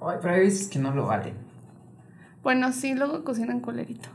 [0.00, 1.34] Ay, pero hay veces que no lo valen.
[2.42, 4.08] Bueno, sí, luego cocinan colerito.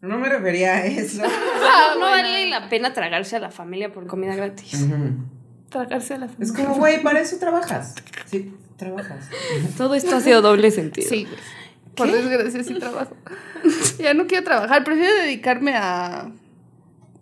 [0.00, 1.22] No me refería a eso.
[1.94, 4.88] no vale la pena tragarse a la familia por comida gratis.
[5.68, 7.94] Tragarse a la Es como, güey, para eso trabajas.
[8.26, 9.28] Sí, trabajas.
[9.76, 11.08] Todo esto ha sido doble sentido.
[11.08, 11.36] Sí, güey.
[11.96, 13.16] Por desgracia sí trabajo.
[13.98, 16.30] ya no quiero trabajar, prefiero dedicarme a,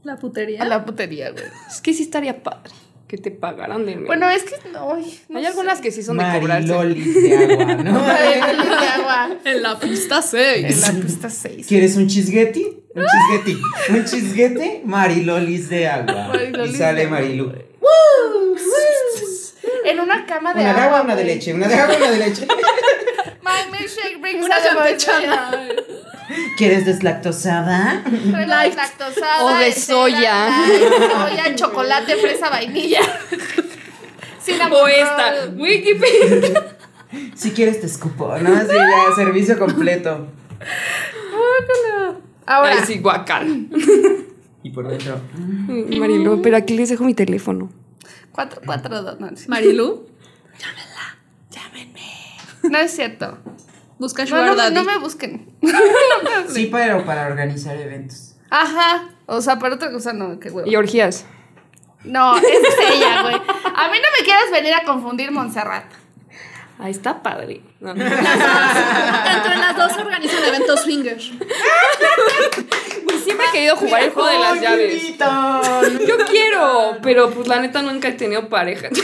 [0.05, 0.63] La putería.
[0.63, 1.45] a la putería, güey.
[1.71, 2.73] Es que sí estaría padre
[3.09, 5.51] que te pagaran de Bueno, es que no, ay, no Hay sé.
[5.51, 6.67] algunas que sí son de cobrarse.
[6.73, 8.01] Marilolis de agua, ¿no?
[8.07, 9.37] Ay, de agua.
[9.45, 10.81] En la pista En 6.
[10.81, 11.67] la pista 6.
[11.67, 12.65] ¿Quieres un chisgueti?
[12.95, 13.61] Un chisgueti.
[13.91, 16.29] Un chisguete, marilolis de agua.
[16.29, 17.53] Marilolis y sale agua, Marilu.
[19.85, 20.85] En una cama de Una de agua.
[21.01, 21.53] agua, una de leche.
[21.53, 22.47] Una de agua, una de leche.
[23.53, 25.51] My milkshake brings Una campechana.
[26.57, 28.03] ¿Quieres deslactosada?
[28.05, 28.75] Traigo Light.
[28.75, 30.49] lactosada, O de soya.
[31.11, 33.01] soya, chocolate, fresa, vainilla.
[34.73, 35.51] O esta.
[35.55, 36.77] Wikipedia.
[37.37, 38.61] Si quieres te escupo, ¿no?
[38.63, 40.27] Sí, ya, servicio completo.
[42.47, 43.69] Ahora, Ay, sí, guacal.
[44.65, 45.21] Y por dentro.
[45.69, 47.71] Marilu, pero aquí les dejo mi teléfono.
[48.33, 50.07] 442, no, no, Marilu.
[52.63, 53.39] No es cierto.
[53.99, 54.75] Busca No, Sugar no, Daddy.
[54.75, 55.47] no me busquen.
[56.49, 58.35] Sí, pero para organizar eventos.
[58.51, 59.09] Ajá.
[59.27, 60.69] O sea, para otra cosa no, qué huevo.
[60.69, 61.25] Y orgías.
[62.05, 63.35] No, esa es ella, güey.
[63.37, 65.85] A mí no me quieras venir a confundir Montserrat.
[66.79, 67.63] Ahí está padre.
[67.79, 67.91] No.
[67.93, 68.11] Entre
[69.57, 71.19] las dos organizan eventos swinger.
[73.25, 75.19] Siempre he querido jugar el juego de las ¡Ay, llaves.
[76.07, 78.89] Yo quiero, pero pues la neta nunca he tenido pareja.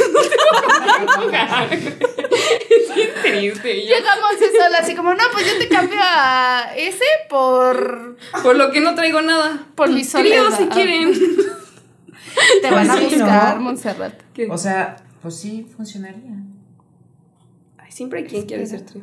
[2.70, 3.86] Es bien triste.
[3.86, 8.56] Yo, Llegamos y sola, así como, no, pues yo te cambio a ese por, por
[8.56, 9.66] lo que no traigo nada.
[9.74, 10.10] por mi Trío
[10.50, 10.58] soledad.
[10.58, 11.12] si quieren.
[12.62, 13.62] Te van a buscar, ¿no?
[13.62, 14.14] Montserrat.
[14.34, 14.48] ¿Qué?
[14.50, 16.32] O sea, pues sí, funcionaría.
[17.78, 19.02] Ay, siempre hay quien quiere ser trío.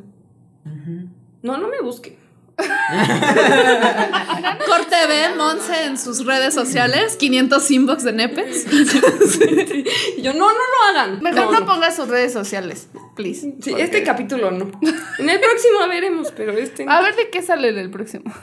[1.42, 2.16] No, no me busquen.
[4.66, 8.66] Corte B, Monse en sus redes sociales, 500 inbox de nepes.
[8.72, 8.86] Y
[10.22, 11.22] yo, no, no lo hagan.
[11.22, 13.42] Mejor no, pongas sus redes sociales, please.
[13.42, 14.66] Sí, porque- este capítulo no.
[15.20, 16.92] En el próximo veremos, pero este no.
[16.92, 18.34] A ver de qué sale en el próximo.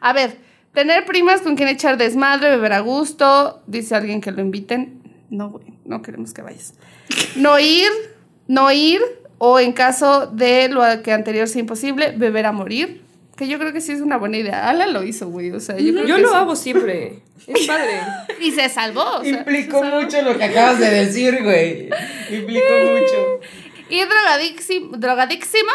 [0.00, 0.36] A ver,
[0.74, 3.62] tener primas con quien echar desmadre, beber a gusto.
[3.66, 5.02] Dice alguien que lo inviten.
[5.30, 6.74] No, güey, no queremos que vayas.
[7.34, 7.90] No ir,
[8.46, 9.00] no ir,
[9.38, 13.02] o en caso de lo que anterior sea imposible, beber a morir.
[13.36, 14.68] Que yo creo que sí es una buena idea.
[14.68, 15.50] Ala lo hizo, güey.
[15.52, 16.34] O sea, yo creo Yo que lo sí.
[16.34, 17.22] hago siempre.
[17.46, 18.00] Es padre.
[18.40, 19.18] Y se salvó.
[19.18, 21.88] O sea, Implicó mucho lo que acabas de decir, güey.
[22.30, 23.40] Implicó mucho.
[23.90, 24.00] y
[24.98, 25.72] drogadíxima,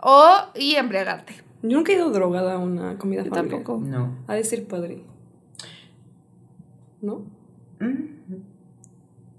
[0.00, 1.34] o y embriagarte.
[1.62, 3.62] Yo nunca he ido drogada a una comida Yo familiar.
[3.62, 3.80] tampoco.
[3.86, 4.16] No.
[4.26, 5.04] Ha de ser padre.
[7.00, 7.24] ¿No?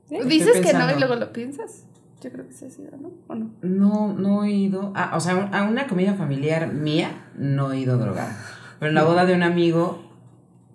[0.09, 1.85] Estoy Dices que no y luego lo piensas.
[2.23, 3.11] Yo creo que sí ha sido, ¿no?
[3.27, 3.51] ¿O no?
[3.61, 4.93] No, no he ido.
[4.95, 8.33] Ah, o sea, a una comida familiar mía no he ido drogada.
[8.79, 10.01] Pero en la boda de un amigo,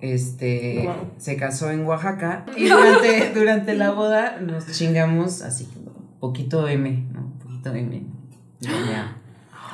[0.02, 0.86] este,
[1.16, 5.66] se casó en Oaxaca y durante, durante la boda nos chingamos así,
[6.20, 7.32] poquito M, ¿no?
[7.42, 8.06] Poquito M.
[8.60, 9.16] Ya.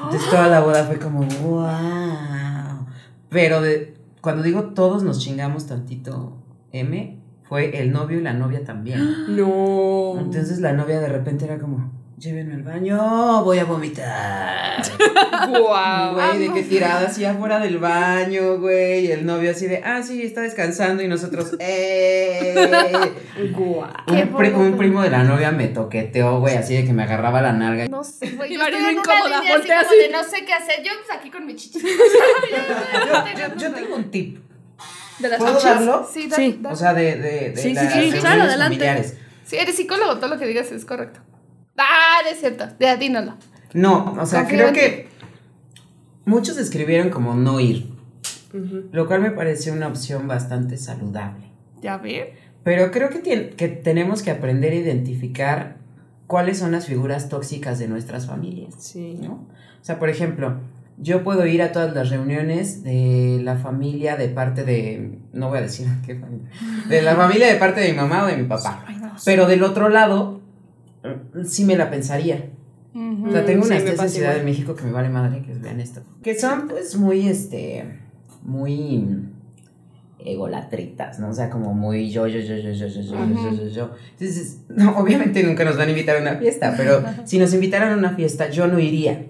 [0.01, 2.87] Entonces toda la boda fue como, wow.
[3.31, 6.37] Pero de, cuando digo todos nos chingamos tantito
[6.71, 9.01] M, fue el novio y la novia también.
[9.37, 10.17] No.
[10.19, 14.83] Entonces la novia de repente era como, llévenme al baño, voy a vomitar.
[15.49, 16.15] Guau.
[16.15, 19.07] Güey, de que tirada así afuera del baño, güey.
[19.07, 21.03] Y el novio así de, ah, sí, está descansando.
[21.03, 23.13] Y nosotros, ¡eh!
[23.53, 23.87] Guau.
[24.09, 27.43] Un, pri- un primo de la novia me toqueteó, güey, así de que me agarraba
[27.43, 27.89] la nalga.
[27.89, 28.53] No sé, güey.
[28.53, 29.99] Y Yo Marina estoy en una incómoda, así voltea como así.
[29.99, 30.75] de no sé qué hacer.
[30.85, 31.79] Yo pues aquí con mi chichi.
[33.39, 34.39] Yo, yo tengo un tip.
[35.19, 36.09] De las ¿Puedo darlo?
[36.13, 36.59] Sí, da- Sí.
[36.61, 38.63] da- O sea, de, de, de Sí, sí, las sí, reuniones claro, adelante.
[38.77, 39.17] familiares.
[39.45, 41.21] Sí, eres psicólogo, todo lo que digas es correcto.
[41.77, 42.67] Ah, no es cierto.
[42.81, 43.35] Ya, dínoslo.
[43.75, 45.09] No, o sea, Confío creo que
[46.25, 47.91] muchos escribieron como no ir,
[48.53, 48.89] Ujú.
[48.93, 51.47] lo cual me pareció una opción bastante saludable.
[51.83, 52.33] Ya ver.
[52.63, 55.77] Pero creo que, que tenemos que aprender a identificar
[56.27, 59.19] cuáles son las figuras tóxicas de nuestras familias, Sí.
[59.21, 59.33] ¿no?
[59.81, 60.61] O sea, por ejemplo,
[60.99, 65.59] yo puedo ir a todas las reuniones de la familia de parte de, no voy
[65.59, 66.49] a decir qué familia,
[66.89, 68.85] de la familia de parte de mi mamá o de mi papá.
[69.25, 70.41] Pero del otro lado,
[71.03, 72.51] mm, sí me la pensaría.
[72.95, 74.45] O sea, tengo Mm, una sí, en Ciudad de.
[74.45, 76.01] México que me vale madre que vean esto.
[76.23, 77.85] Que son pues muy, este,
[78.45, 79.05] muy
[80.25, 81.29] egolatritas, ¿no?
[81.29, 83.91] O sea, como muy yo, yo, yo, yo, yo, yo, yo, yo, yo, yo, yo.
[84.13, 87.93] Entonces, no, obviamente nunca nos van a invitar a una fiesta, pero si nos invitaran
[87.93, 89.27] a una fiesta, yo no iría.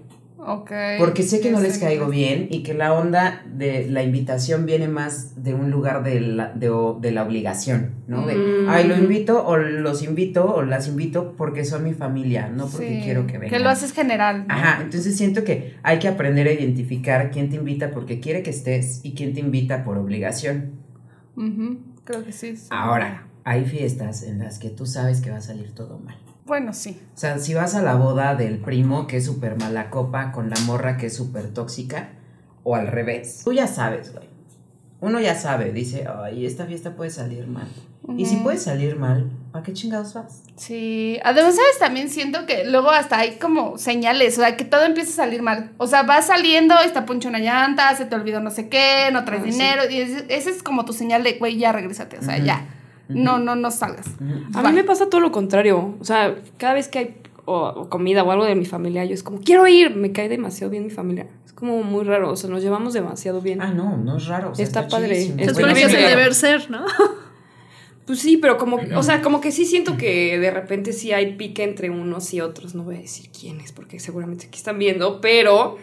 [0.99, 4.89] Porque sé que no les caigo bien y que la onda de la invitación viene
[4.89, 6.71] más de un lugar de la, de,
[7.01, 8.27] de la obligación, ¿no?
[8.27, 8.69] De, Mm.
[8.69, 12.99] ay, lo invito o los invito o las invito porque son mi familia, no porque
[12.99, 13.51] Sí, quiero que vengan.
[13.51, 14.45] Que lo haces general.
[14.49, 18.51] Ajá, entonces siento que hay que aprender a identificar quién te invita porque quiere que
[18.51, 20.73] estés y quién te invita por obligación.
[21.37, 22.57] Ujú, Creo que sí.
[22.57, 22.67] sí.
[22.71, 26.17] Ahora, hay fiestas en las que tú sabes que va a salir todo mal.
[26.45, 27.01] Bueno, sí.
[27.15, 30.51] O sea, si vas a la boda del primo que es súper mala copa con
[30.51, 32.11] la morra que es súper tóxica,
[32.63, 34.29] o al revés, tú ya sabes, güey.
[35.01, 37.69] Uno ya sabe, dice, ay, esta fiesta puede salir mal.
[38.17, 40.43] Y si puede salir mal, ¿para qué chingados vas?
[40.57, 41.79] Sí, además, ¿sabes?
[41.79, 45.41] También siento que luego hasta hay como señales, o sea, que todo empieza a salir
[45.43, 45.73] mal.
[45.79, 49.25] O sea, vas saliendo, está poncho una llanta, se te olvidó no sé qué, no
[49.25, 49.51] traes Ah, sí.
[49.53, 52.67] dinero, y ese, ese es como tu señal de, güey, ya regrésate, o sea, ya.
[53.09, 54.07] No, no, no salgas.
[54.55, 54.71] A Bye.
[54.71, 55.95] mí me pasa todo lo contrario.
[56.01, 59.15] O sea, cada vez que hay o, o comida o algo de mi familia, yo
[59.15, 59.95] es como, quiero ir.
[59.95, 61.27] Me cae demasiado bien mi familia.
[61.45, 62.31] Es como muy raro.
[62.31, 63.61] O sea, nos llevamos demasiado bien.
[63.61, 64.51] Ah, no, no es raro.
[64.53, 65.15] o sea, Está padre.
[65.17, 66.85] Se Es supone que es el deber ser, ¿no?
[68.07, 71.37] Pues sí, pero como, o sea, como que sí siento que de repente sí hay
[71.37, 72.75] pique entre unos y otros.
[72.75, 75.79] No voy a decir quiénes, porque seguramente aquí están viendo, pero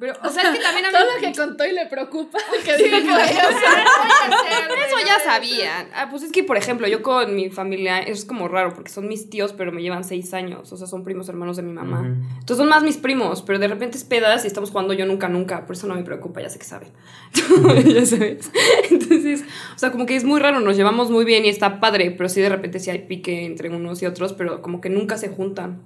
[0.00, 0.96] Pero, o sea, es que también a mí...
[0.98, 2.38] Todo lo que contó y le preocupa.
[2.64, 5.88] Que Sí, diga güey, o que- Eso ya sabían.
[5.94, 9.06] Ah, pues es que, por ejemplo, yo con mi familia es como raro porque son
[9.08, 10.72] mis tíos, pero me llevan seis años.
[10.72, 12.04] O sea, son primos hermanos de mi mamá.
[12.32, 15.28] Entonces son más mis primos, pero de repente es pedas y estamos jugando yo nunca,
[15.28, 15.64] nunca.
[15.66, 16.88] Por eso no me preocupa, ya sé que saben.
[17.86, 18.50] ya sabes.
[18.90, 22.10] Entonces, o sea, como que es muy raro, nos llevamos muy bien y está padre,
[22.10, 25.18] pero sí de repente sí hay pique entre unos y otros, pero como que nunca
[25.18, 25.80] se juntan.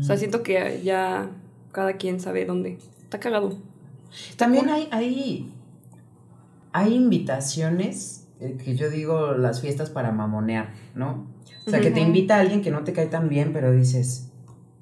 [0.00, 1.28] O sea, siento que ya
[1.72, 2.78] cada quien sabe dónde.
[3.10, 3.56] Está cagado.
[4.36, 5.52] También hay, hay,
[6.72, 11.26] hay invitaciones, eh, que yo digo las fiestas para mamonear, ¿no?
[11.66, 14.30] O sea, que te invita a alguien que no te cae tan bien, pero dices,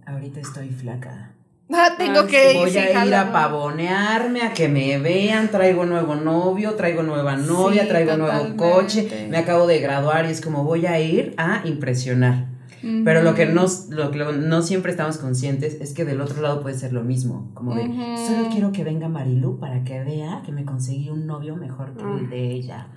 [0.05, 1.33] ahorita estoy flaca.
[1.71, 5.87] Ah, tengo Ah, que Voy sí, a ir a pavonearme, a que me vean, traigo
[5.87, 8.57] nuevo novio, traigo nueva novia, Sí, traigo nuevo totalmente.
[8.63, 12.45] coche, me acabo de graduar y es como voy a ir a impresionar.
[12.83, 16.63] Pero lo que no, lo que no siempre estamos conscientes es que del otro lado
[16.63, 17.51] puede ser lo mismo.
[17.55, 17.83] Como de,
[18.27, 22.05] solo quiero que venga Marilu para que vea que me conseguí un novio mejor que
[22.05, 22.89] el de ella.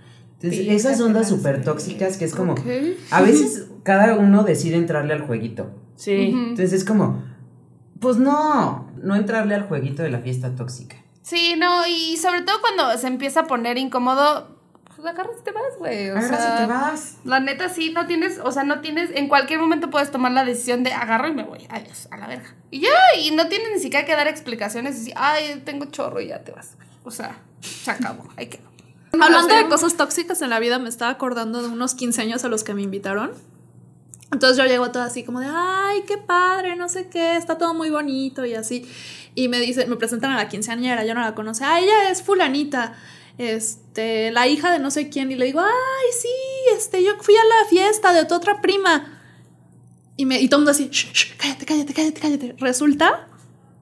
[0.42, 2.56] Entonces, esas ondas súper tóxicas que es como,
[3.12, 5.72] a veces cada uno decide entrarle al jueguito.
[5.96, 6.34] Sí.
[6.34, 7.22] Entonces es como,
[8.00, 10.96] pues no, no entrarle al jueguito de la fiesta tóxica.
[11.22, 14.61] Sí, no, y sobre todo cuando se empieza a poner incómodo,
[15.10, 16.10] agarras y te vas, güey.
[16.10, 17.16] O Agarras sea, y te vas.
[17.24, 20.46] La neta sí, no tienes, o sea, no tienes, en cualquier momento puedes tomar la
[20.46, 22.56] decisión de agarro y me voy, adiós, a la verga.
[22.70, 26.22] Y ya, y no tienes ni siquiera que dar explicaciones y decir, ay, tengo chorro
[26.22, 26.76] y ya te vas.
[27.04, 28.60] O sea, se acabó, hay que.
[29.20, 32.48] Hablando de cosas tóxicas en la vida, me estaba acordando de unos 15 años a
[32.48, 33.32] los que me invitaron.
[34.32, 37.74] Entonces yo llego todo así como de, ay, qué padre, no sé qué, está todo
[37.74, 38.90] muy bonito y así.
[39.36, 42.22] Y me dicen, me presentan a la quinceañera, yo no la conocía, ah, ella es
[42.22, 42.94] fulanita,
[43.42, 45.32] este, la hija de no sé quién.
[45.32, 46.30] Y le digo, ay, sí,
[46.76, 49.20] este, yo fui a la fiesta de tu otra prima.
[50.18, 52.56] Y, me, y todo el mundo así, "Shh, shh, cállate, cállate, cállate, cállate.
[52.60, 53.28] Resulta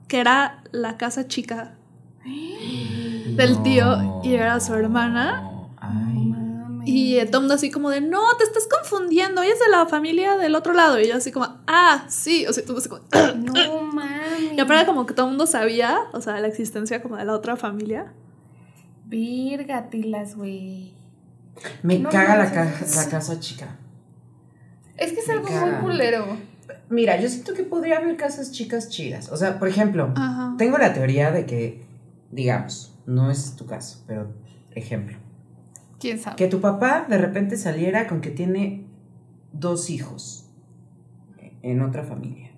[0.08, 1.76] que era la casa chica
[3.36, 5.44] del tío y era su hermana.
[5.78, 6.20] Ay.
[6.86, 9.86] Y todo el mundo así como de, no, te estás confundiendo, ella es de la
[9.86, 11.00] familia del otro lado.
[11.00, 13.04] Y yo así como, ah, sí, o sea, todo así como...
[13.36, 14.54] No mames.
[14.56, 17.34] Y aparte como que todo el mundo sabía, o sea, la existencia como de la
[17.34, 18.12] otra familia.
[19.10, 20.94] Vírgatilas, güey.
[21.84, 23.76] Me No caga la, ca- la casa chica.
[24.98, 25.66] Es que es Me algo caga.
[25.66, 26.26] muy culero.
[26.90, 29.32] Mira, yo siento que podría haber casas chicas chidas.
[29.32, 30.56] O sea, por ejemplo, Ajá.
[30.58, 31.84] tengo la teoría de que,
[32.32, 34.32] digamos, no es tu caso, pero
[34.76, 35.18] ejemplo,
[36.00, 36.36] ¿Quién sabe?
[36.36, 38.86] que tu papá de repente saliera con que tiene
[39.52, 40.46] dos hijos
[41.64, 42.52] en otra familia.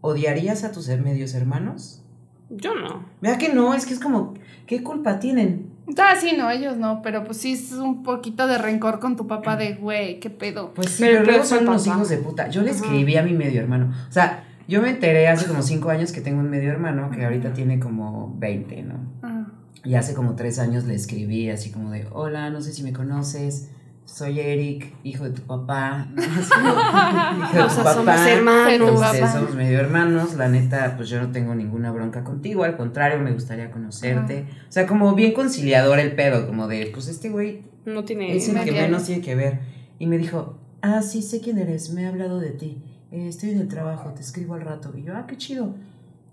[0.00, 2.02] ¿Odiarías a tus medios hermanos?
[2.48, 3.04] Yo no.
[3.20, 4.34] Vea que no, es que es como,
[4.66, 5.70] ¿qué culpa tienen?
[5.98, 9.26] Ah, sí, no, ellos no, pero pues sí es un poquito de rencor con tu
[9.26, 10.74] papá de, güey, qué pedo.
[10.74, 12.48] Pues sí, Pero luego son unos hijos de puta.
[12.48, 13.92] Yo le escribí a mi medio hermano.
[14.08, 17.24] O sea, yo me enteré hace como cinco años que tengo un medio hermano que
[17.24, 18.94] ahorita tiene como 20, ¿no?
[19.22, 19.46] Ah.
[19.84, 22.92] Y hace como tres años le escribí así como de, hola, no sé si me
[22.92, 23.70] conoces,
[24.06, 26.06] soy Eric, hijo de tu papá.
[26.14, 27.94] Como, hijo de O tu sea, papá.
[27.94, 29.00] somos hermanos.
[29.00, 29.32] Papá.
[29.32, 33.32] somos medio hermanos, la neta, pues yo no tengo ninguna bronca contigo, al contrario, me
[33.32, 34.46] gustaría conocerte.
[34.68, 38.34] O sea, como bien conciliador el pedo, como de, pues este güey No tiene.
[38.34, 39.58] es el que menos tiene que ver.
[39.98, 42.78] Y me dijo, ah, sí, sé quién eres, me he hablado de ti.
[43.10, 44.92] Eh, estoy en el trabajo, te escribo al rato.
[44.96, 45.74] Y yo, ah, qué chido.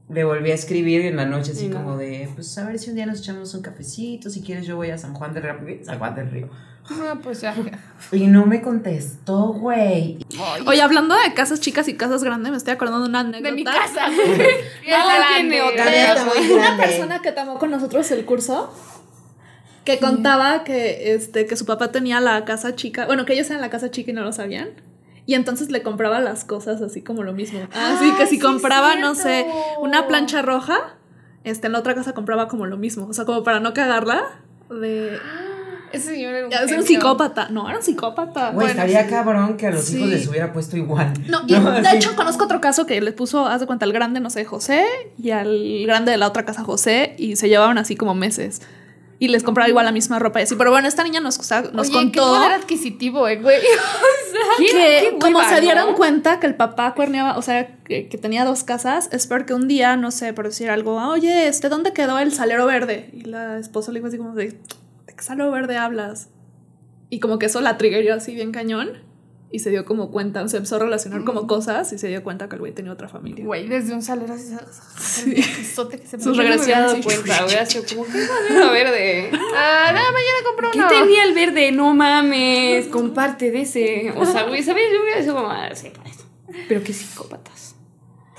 [0.09, 1.81] Le volví a escribir en la noche, así nada.
[1.83, 4.75] como de, pues a ver si un día nos echamos un cafecito, si quieres yo
[4.75, 5.79] voy a San Juan del Río.
[5.83, 6.49] San Juan del Río.
[6.89, 7.55] Ah, pues ya.
[8.11, 10.19] Y no me contestó, güey.
[10.67, 13.49] Oye, hablando de casas chicas y casas grandes, me estoy acordando de una anécdota.
[13.49, 14.07] De mi casa.
[14.87, 18.71] No, una persona que tomó con nosotros el curso
[19.85, 23.61] que contaba que este que su papá tenía la casa chica, bueno, que ellos eran
[23.61, 24.69] la casa chica y no lo sabían.
[25.25, 27.59] Y entonces le compraba las cosas así como lo mismo.
[27.73, 29.45] Así que si sí, compraba, no sé,
[29.79, 30.95] una plancha roja,
[31.45, 33.07] este, en la otra casa compraba como lo mismo.
[33.07, 34.23] O sea, como para no cagarla.
[34.69, 35.17] De.
[35.93, 37.47] Ese señor era un, Es un psicópata.
[37.49, 38.45] No, era un psicópata.
[38.51, 39.09] Güey, Bueno, estaría sí.
[39.09, 39.97] cabrón que a los Sí.
[39.97, 41.13] hijos les hubiera puesto igual.
[41.27, 41.97] No, y No, de así.
[41.97, 44.85] hecho conozco otro caso que le puso, haz de cuenta, al grande, no sé, José,
[45.21, 48.61] y al grande de la otra casa José, y se llevaban así como meses.
[49.19, 50.55] Y les compraba igual la misma ropa y así.
[50.55, 53.61] Pero bueno, esta niña nos, nos Oye, qué contó poder adquisitivo, eh, güey.
[54.57, 55.95] que qué como hueva, se dieron ¿no?
[55.95, 59.67] cuenta que el papá cuerneaba, o sea, que, que tenía dos casas, es porque un
[59.69, 63.09] día, no sé, por decir algo, oye, este, ¿dónde quedó el salero verde?
[63.13, 64.57] Y la esposa le dijo así como de,
[65.13, 66.29] ¿de qué salero verde hablas?
[67.09, 68.89] Y como que eso la triggerió así bien cañón.
[69.51, 72.49] Y se dio como cuenta, se empezó a relacionar como cosas y se dio cuenta
[72.49, 73.45] que el güey tenía otra familia.
[73.45, 74.55] Güey, desde un salero así.
[74.97, 75.35] Sí.
[75.91, 79.29] que se Sus cuenta, hubiera sido como, ¿qué salero verde?
[79.55, 80.87] Ah, nada, mañana compro ¿Qué uno.
[80.87, 81.71] tenía el verde?
[81.71, 84.11] No mames, comparte de ese.
[84.17, 84.85] O sea, güey, ¿sabes?
[84.91, 86.25] Yo hubiera sido como, ah, sí, por eso.
[86.67, 87.75] Pero qué psicópatas.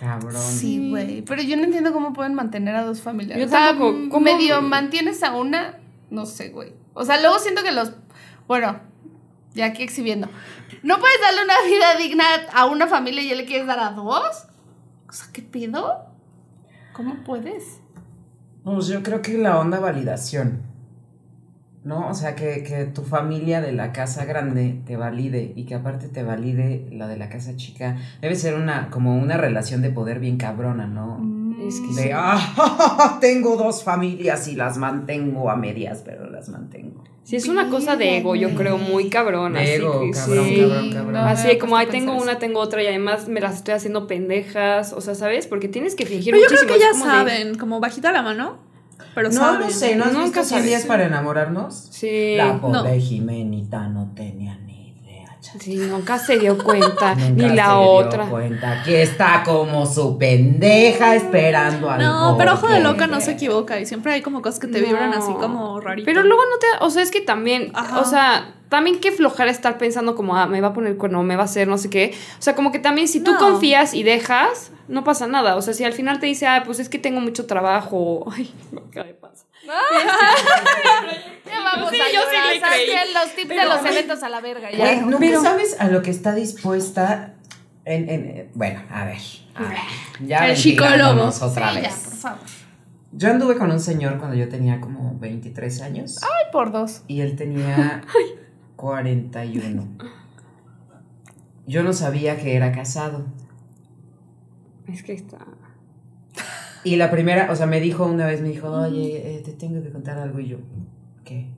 [0.00, 0.42] Cabrón.
[0.42, 1.22] Sí, güey.
[1.22, 3.38] Pero yo no entiendo cómo pueden mantener a dos familias.
[3.38, 4.08] Yo o sea, tampoco.
[4.10, 4.24] ¿Cómo?
[4.24, 5.78] medio mantienes a una,
[6.14, 6.72] no sé, güey.
[6.94, 7.92] O sea, luego siento que los.
[8.46, 8.80] Bueno,
[9.52, 10.28] ya aquí exhibiendo.
[10.82, 13.90] ¿No puedes darle una vida digna a una familia y ya le quieres dar a
[13.90, 14.46] dos?
[15.08, 16.06] O sea, ¿qué pido?
[16.92, 17.80] ¿Cómo puedes?
[18.64, 20.62] Pues yo creo que la onda validación.
[21.84, 22.08] ¿No?
[22.08, 26.08] O sea, que, que tu familia de la casa grande te valide y que aparte
[26.08, 27.98] te valide la de la casa chica.
[28.22, 31.18] Debe ser una, como una relación de poder bien cabrona, ¿no?
[31.68, 32.10] Es que De, sí.
[32.12, 37.02] ah, tengo dos familias y las mantengo a medias, pero las mantengo.
[37.22, 39.54] Sí, es una cosa de ego, yo creo, muy cabrón.
[39.54, 40.56] De así ego, que cabrón, sí.
[40.60, 41.12] cabrón, cabrón.
[41.14, 43.54] no, Así como, he ay, puesto a tengo una, tengo otra y además me las
[43.56, 44.92] estoy haciendo pendejas.
[44.92, 45.46] O sea, ¿sabes?
[45.46, 48.58] Porque tienes que fingir Pero yo creo que ya de- saben, como bajita la mano.
[49.14, 49.60] Pero no saben.
[49.62, 51.88] lo sé, ¿no has Nunca visto 100 días para enamorarnos?
[51.90, 52.34] Sí.
[52.36, 53.00] La pobre No.
[53.00, 54.34] Jimenita no chaval.
[55.61, 57.14] Sí, nunca se dio cuenta.
[57.14, 58.26] Nunca ni se la dio otra.
[58.26, 58.80] cuenta.
[58.80, 62.02] Aquí está como su pendeja esperando algo.
[62.05, 64.66] No, pero ojo de que- loca no se equivoca y siempre hay como cosas que
[64.66, 65.16] te vibran No.
[65.18, 66.07] así como rarito.
[66.07, 66.66] Pero luego no te.
[66.84, 67.70] O sea, es que también.
[67.74, 68.00] Ajá.
[68.00, 71.36] O sea, también qué flojera estar pensando como, ah, me va a poner cuerno, me
[71.36, 72.12] va a hacer no sé qué.
[72.38, 73.38] O sea, como que también si tú No.
[73.38, 75.57] confías y dejas, no pasa nada.
[75.57, 78.26] O sea, si al final te dice, ah, pues es que tengo mucho trabajo.
[78.36, 79.46] Ay, me acaba de pasar.
[81.46, 83.12] Ya vamos Sí, a yo sí.
[83.14, 84.70] Los tips de los eventos a la verga.
[84.70, 85.06] Ya.
[85.18, 87.34] Pero- sabes a lo que está dispuesta
[87.84, 89.18] en, en- bueno, a ver,
[89.54, 89.78] a ver.
[90.26, 91.24] Ya El psicólogo.
[91.28, 91.94] otra Sí, ya, vez.
[92.04, 92.38] por favor.
[93.12, 97.02] Yo anduve con un señor cuando yo tenía como 23 años Ay, por dos.
[97.06, 98.02] y él tenía
[98.76, 99.86] 41.
[101.66, 103.24] Yo no sabía que era casado.
[104.92, 105.38] Es que está.
[106.85, 109.82] Y la primera, o sea, me dijo una vez, me dijo, oye, eh, te tengo
[109.82, 110.39] que contar algo.
[110.41, 110.59] Y yo,
[111.24, 111.49] ¿qué?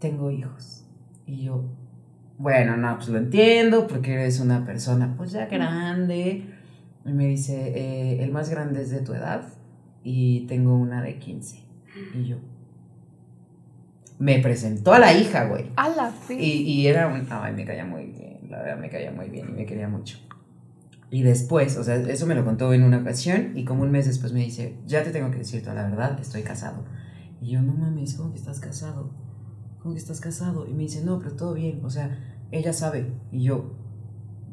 [0.00, 0.84] Tengo hijos.
[1.26, 1.64] Y yo,
[2.38, 6.44] bueno, no, pues lo entiendo, porque eres una persona, pues ya grande.
[7.04, 9.44] Y me dice, eh, el más grande es de tu edad
[10.04, 11.60] y tengo una de 15.
[12.14, 12.36] Y yo,
[14.18, 15.66] me presentó a la hija, güey.
[15.76, 16.34] A la Y, fe.
[16.42, 17.26] y era un.
[17.30, 18.38] Ay, me caía muy bien.
[18.48, 20.18] La verdad, me caía muy bien y me quería mucho.
[21.12, 24.06] Y después, o sea, eso me lo contó en una ocasión y como un mes
[24.06, 26.84] después me dice: Ya te tengo que decir toda la verdad, estoy casado.
[27.42, 29.10] Y yo, no mames, ¿cómo que estás casado?
[29.82, 30.66] ¿Cómo que estás casado?
[30.66, 31.84] Y me dice: No, pero todo bien.
[31.84, 32.18] O sea,
[32.50, 33.12] ella sabe.
[33.30, 33.74] Y yo,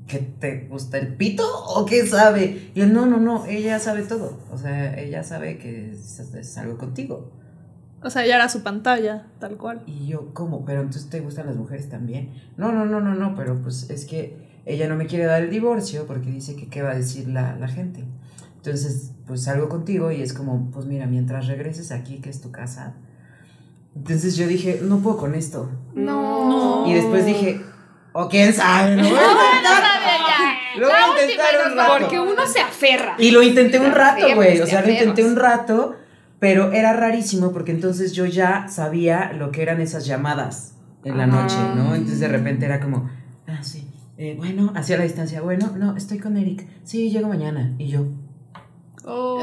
[0.05, 2.71] ¿qué te gusta el pito o qué sabe?
[2.75, 4.37] Y él, no, no, no, ella sabe todo.
[4.51, 7.31] O sea, ella sabe que es algo contigo.
[8.03, 9.83] O sea, ya era su pantalla, tal cual.
[9.87, 10.65] Y yo, ¿cómo?
[10.65, 12.33] ¿Pero entonces te gustan las mujeres también?
[12.57, 15.49] No, no, no, no, no, pero pues es que ella no me quiere dar el
[15.49, 18.05] divorcio porque dice que qué va a decir la, la gente.
[18.57, 22.51] Entonces, pues salgo contigo y es como, pues mira, mientras regreses aquí, que es tu
[22.51, 22.93] casa.
[23.95, 25.71] Entonces yo dije, no puedo con esto.
[25.95, 26.85] No.
[26.87, 27.61] Y después dije,
[28.13, 29.89] o quién sabe, lo voy a intentar.
[30.77, 31.93] Lo voy a intentar un rato.
[31.99, 33.15] Porque uno se aferra.
[33.17, 34.61] Y lo intenté un rato, güey.
[34.61, 35.95] O sea, lo intenté un rato,
[36.39, 41.23] pero era rarísimo porque entonces yo ya sabía lo que eran esas llamadas en la
[41.23, 41.41] Ajá.
[41.41, 41.95] noche, ¿no?
[41.95, 43.09] Entonces de repente era como,
[43.47, 43.88] ah, sí,
[44.21, 47.73] eh, bueno, hacia la distancia, bueno, no, estoy con Eric, sí, llego mañana.
[47.77, 48.05] Y yo,
[49.05, 49.39] Oh.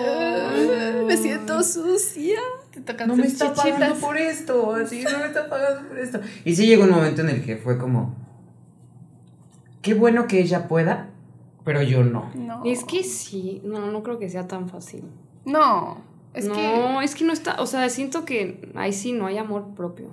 [1.07, 2.39] me siento sucia.
[2.71, 6.21] Te tocan no me está pagando por esto, así, no me está pagando por esto.
[6.45, 8.15] Y sí llegó un momento en el que fue como,
[9.81, 11.09] qué bueno que ella pueda,
[11.65, 12.31] pero yo no.
[12.35, 12.63] No.
[12.65, 15.05] Es que sí, no, no creo que sea tan fácil.
[15.47, 16.03] No.
[16.35, 17.05] Es no, que.
[17.05, 20.11] es que no está, o sea, siento que ahí sí no hay amor propio.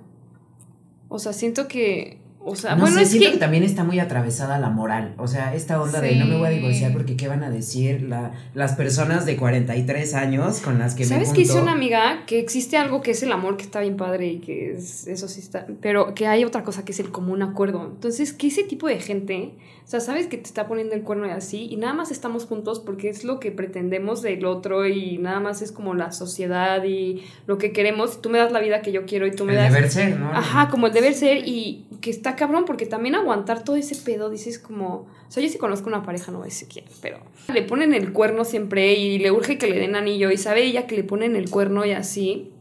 [1.10, 3.40] O sea, siento que, o sea, no bueno, sé, es siento que, que...
[3.40, 5.14] también está muy atravesada la moral.
[5.18, 6.20] O sea, esta onda de Sí.
[6.20, 10.14] no me voy a divorciar porque qué van a decir la, las personas de 43
[10.14, 11.64] años con las que ¿Sabes me qué dice junto?
[11.64, 12.24] una amiga?
[12.26, 15.28] Que existe algo que es el amor que está bien padre y que es, eso
[15.28, 17.86] sí está, pero que hay otra cosa que es el común acuerdo.
[17.86, 19.54] Entonces, que ese tipo de gente,
[19.86, 22.46] o sea, sabes que te está poniendo el cuerno y así, y nada más estamos
[22.46, 26.84] juntos porque es lo que pretendemos del otro y nada más es como la sociedad
[26.84, 28.22] y lo que queremos.
[28.22, 29.74] Tú me das la vida que yo quiero y tú me El das...
[29.74, 30.30] deber ser, ¿no?
[30.32, 34.30] Ajá, como el deber ser y que está cabrón porque también aguantar todo ese pedo,
[34.30, 37.20] dices como, o sea, yo sí conozco una pareja, no voy a decir quién, pero
[37.54, 40.88] le ponen el cuerno siempre y le urge que le den anillo y sabe ella
[40.88, 42.52] que le ponen el cuerno y así,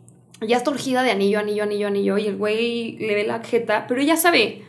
[0.41, 3.87] ya está urgida de anillo, anillo, anillo, anillo y el güey le ve la jeta,
[3.87, 4.65] pero ella sabe.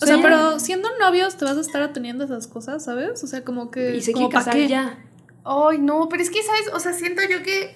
[0.00, 3.22] O sea, pero siendo novios te vas a estar atendiendo esas cosas, ¿sabes?
[3.24, 3.96] O sea, como que.
[3.96, 5.04] Y se como quiere ¿pa' casar ya.
[5.44, 6.70] Ay, no, pero es que, ¿sabes?
[6.72, 7.74] O sea, siento yo que.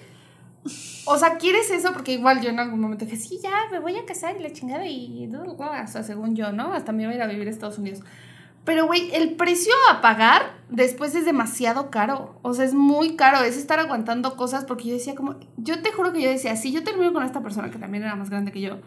[1.05, 3.97] O sea, quieres eso porque igual yo en algún momento dije, sí, ya, me voy
[3.97, 5.29] a casar y la chingada y.
[5.33, 6.73] O sea, según yo, ¿no?
[6.73, 8.01] Hasta me iba a ir a vivir a Estados Unidos.
[8.63, 12.39] Pero, güey, el precio a pagar después es demasiado caro.
[12.43, 13.43] O sea, es muy caro.
[13.43, 15.35] Es estar aguantando cosas porque yo decía, como.
[15.57, 18.15] Yo te juro que yo decía, si yo termino con esta persona que también era
[18.15, 18.77] más grande que yo,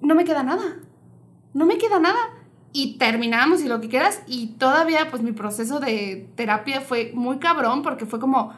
[0.00, 0.76] no me queda nada.
[1.52, 2.20] No me queda nada.
[2.76, 4.20] y terminamos y lo que quieras.
[4.26, 8.52] Y todavía, pues mi proceso de terapia fue muy cabrón porque fue como,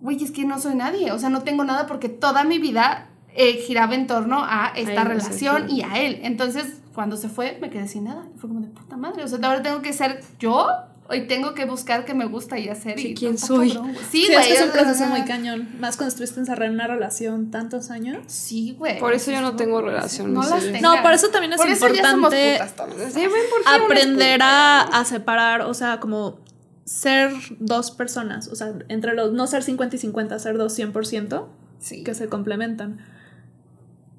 [0.00, 1.12] güey, es que no soy nadie.
[1.12, 5.02] O sea, no tengo nada porque toda mi vida eh, giraba en torno a esta
[5.02, 5.76] él, relación sí.
[5.76, 6.20] y a él.
[6.22, 8.26] Entonces, cuando se fue, me quedé sin nada.
[8.36, 9.22] Fue como de puta madre.
[9.22, 10.68] O sea, ahora tengo que ser yo.
[11.10, 12.98] Hoy tengo que buscar qué me gusta y hacer.
[12.98, 13.68] Sí, y ¿quién soy?
[13.72, 14.04] cabrón, güey.
[14.10, 14.40] Sí, Sí, güey.
[14.40, 15.68] es que es un proceso muy cañón.
[15.80, 18.18] Más cuando estuviste encerrada en una relación tantos años.
[18.26, 18.98] Sí, güey.
[18.98, 20.82] Por eso yo no tengo relaciones No las tengas.
[20.82, 23.12] No, por eso también es Por eso ya somos importante putas todas.
[23.14, 26.40] Sí, ven, ¿por qué aprender a, a separar, o sea, como
[26.88, 31.48] ser dos personas, o sea, entre los, no ser 50 y 50, ser dos 100%,
[31.80, 32.02] Sí.
[32.02, 32.98] que se complementan.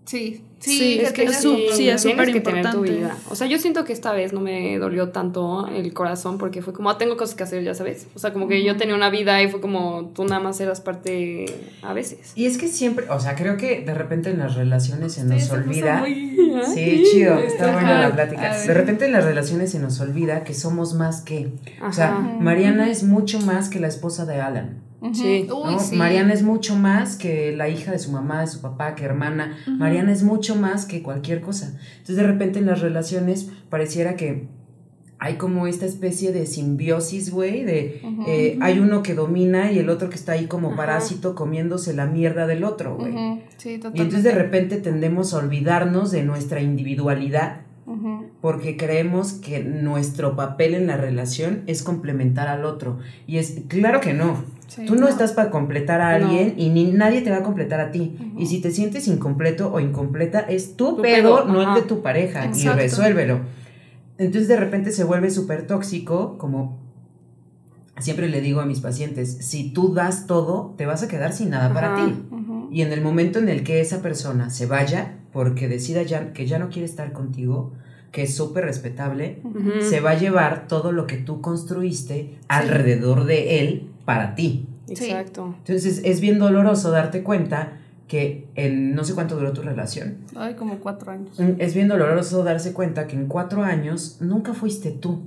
[0.09, 1.39] Sí, Sí, sí, es que es
[2.01, 2.91] súper que tener tu importante.
[2.91, 3.15] vida.
[3.29, 6.73] O sea, yo siento que esta vez no me dolió tanto el corazón porque fue
[6.73, 8.07] como, ah, tengo cosas que hacer, ya sabes.
[8.15, 10.81] O sea, como que yo tenía una vida y fue como, tú nada más eras
[10.81, 11.45] parte
[11.81, 12.33] a veces.
[12.35, 15.35] Y es que siempre, o sea, creo que de repente en las relaciones se nos
[15.35, 15.99] Sí, se puso olvida.
[15.99, 16.35] muy-
[16.73, 17.73] Sí, chido, está Ajá.
[17.73, 18.57] buena la plática.
[18.57, 21.51] De repente en las relaciones se nos olvida que somos más que.
[21.87, 22.19] O sea, Ajá.
[22.41, 24.88] Mariana es mucho más que la esposa de Alan.
[25.13, 25.47] Sí.
[25.51, 25.79] Uy, ¿no?
[25.79, 25.95] sí.
[25.95, 29.57] Mariana es mucho más que la hija de su mamá, de su papá, que hermana.
[29.67, 31.77] Mariana es mucho más que cualquier cosa.
[31.91, 34.47] Entonces de repente en las relaciones pareciera que
[35.21, 39.89] hay como esta especie de simbiosis, güey, de eh, hay uno que domina y el
[39.89, 43.13] otro que está ahí como parásito comiéndose la mierda del otro, güey.
[43.57, 44.01] Sí, Y totalmente.
[44.01, 47.61] entonces de repente tendemos a olvidarnos de nuestra individualidad
[48.41, 52.99] porque creemos que nuestro papel en la relación es complementar al otro.
[53.27, 54.43] Y es claro que no.
[54.69, 56.27] Sí, Tú no, estás para completar a No.
[56.27, 58.15] alguien y ni nadie te va a completar a ti.
[58.37, 61.75] Y si te sientes incompleto o incompleta, es tu, Tu pedo, pedo, no ajá.
[61.75, 62.45] el de tu pareja.
[62.45, 62.79] Exacto.
[62.79, 63.39] Y resuélvelo.
[64.19, 66.77] Entonces de repente se vuelve súper tóxico, como
[67.99, 71.49] siempre le digo a mis pacientes, si tú das todo, te vas a quedar sin
[71.49, 72.13] nada para ti.
[72.71, 76.45] Y en el momento en el que esa persona se vaya, porque decida ya, que
[76.45, 77.73] ya no quiere estar contigo,
[78.11, 79.41] que es súper respetable,
[79.81, 84.65] se va a llevar todo lo que tú construiste alrededor de él para ti.
[84.87, 85.53] Exacto.
[85.59, 87.73] Entonces es bien doloroso darte cuenta
[88.07, 90.15] que en no sé cuánto duró tu relación.
[90.35, 91.39] Ay, como cuatro años.
[91.39, 95.21] mm, Es bien doloroso darse cuenta que en cuatro años nunca fuiste tú.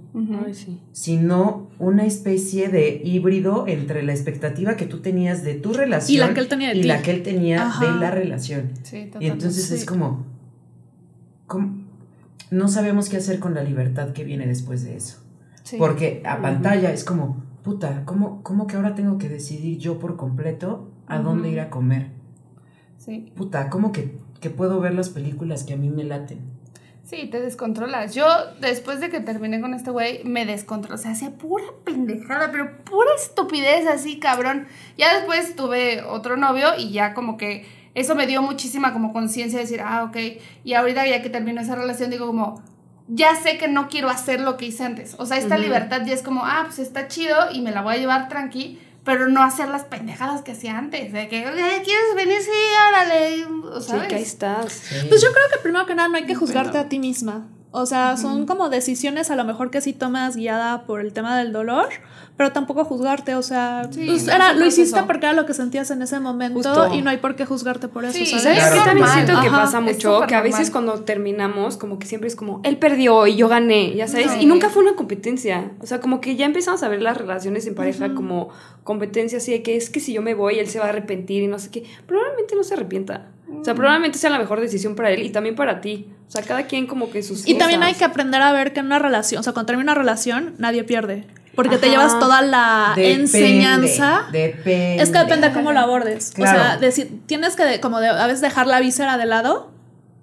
[0.45, 0.81] Ay, sí.
[0.91, 6.19] sino una especie de híbrido entre la expectativa que tú tenías de tu relación Y
[6.19, 7.85] la que él tenía de y la que él tenía Ajá.
[7.93, 8.71] de la relación.
[8.83, 9.27] Sí, Y totalmente.
[9.29, 10.27] entonces es como,
[11.47, 11.85] como-
[12.51, 15.19] no sabemos qué hacer con la libertad que viene después de eso.
[15.63, 15.77] Sí.
[15.79, 20.17] Porque a pantalla es como, puta, ¿cómo, ¿cómo que ahora tengo que decidir yo por
[20.17, 22.11] completo a dónde ir a comer?
[22.99, 23.33] Sí.
[23.37, 26.41] Puta, ¿cómo que, que puedo ver las películas que a mí me laten?
[27.05, 28.15] Sí, te descontrolas.
[28.15, 28.25] Yo,
[28.61, 30.95] después de que terminé con este güey, me descontrolé.
[30.95, 34.67] O sea, hacía pura pendejada, pero pura estupidez así, cabrón.
[34.97, 39.59] Ya después tuve otro novio y ya como que eso me dio muchísima como conciencia
[39.59, 40.17] de decir, ah, ok.
[40.65, 42.63] Y ahorita ya que terminó esa relación, digo como,
[43.09, 45.15] ya sé que no quiero hacer lo que hice antes.
[45.19, 47.95] O sea, esta libertad ya es como, ah, pues está chido y me la voy
[47.95, 48.79] a llevar tranqui.
[49.05, 51.13] Pero no hacer las pendejadas que hacía antes.
[51.13, 52.41] De que, "Eh, ¿quieres venir?
[52.41, 52.51] Sí,
[52.89, 53.45] órale.
[53.75, 54.07] O Sí, ¿sabes?
[54.07, 54.73] que ahí estás.
[54.73, 55.07] Sí.
[55.09, 56.87] Pues yo creo que primero que nada no hay que juzgarte Bueno.
[56.87, 57.49] a ti misma.
[57.75, 61.39] O sea, son como decisiones a lo mejor que sí tomas guiada por el tema
[61.39, 61.89] del dolor,
[62.37, 65.07] pero tampoco juzgarte, o sea, Sí, pues no, era, lo hiciste proceso.
[65.07, 66.95] porque era lo que sentías en ese momento Justo.
[66.95, 68.43] y no hay por qué juzgarte por eso, Sí, ¿sabes?
[68.43, 70.21] ¿Sabes Claro, qué también siento que Ajá, pasa mucho?
[70.29, 70.73] Que a veces normal.
[70.73, 74.41] cuando terminamos, como que siempre es como, él perdió y yo gané, ya sabes, Sí.
[74.43, 75.71] y nunca fue una competencia.
[75.81, 78.17] O sea, como que ya empezamos a ver las relaciones en pareja Ujú.
[78.17, 78.49] como
[78.85, 81.43] competencia, así de que es que si yo me voy, él se va a arrepentir
[81.43, 81.85] y no sé qué.
[82.07, 83.29] Probablemente no se arrepienta.
[83.61, 86.09] O sea, probablemente sea la mejor decisión para él y también para ti.
[86.29, 88.81] O sea, cada quien como que sus Y también hay que aprender a ver que
[88.81, 91.27] en una relación, o sea, cuando termina una relación, nadie pierde.
[91.55, 94.23] Porque te llevas toda la Depende, enseñanza.
[94.33, 95.03] Depende.
[95.03, 96.33] Es que depende de cómo lo abordes.
[96.39, 99.71] O sea, decir, tienes que de- como de, a veces dejar la víscera de lado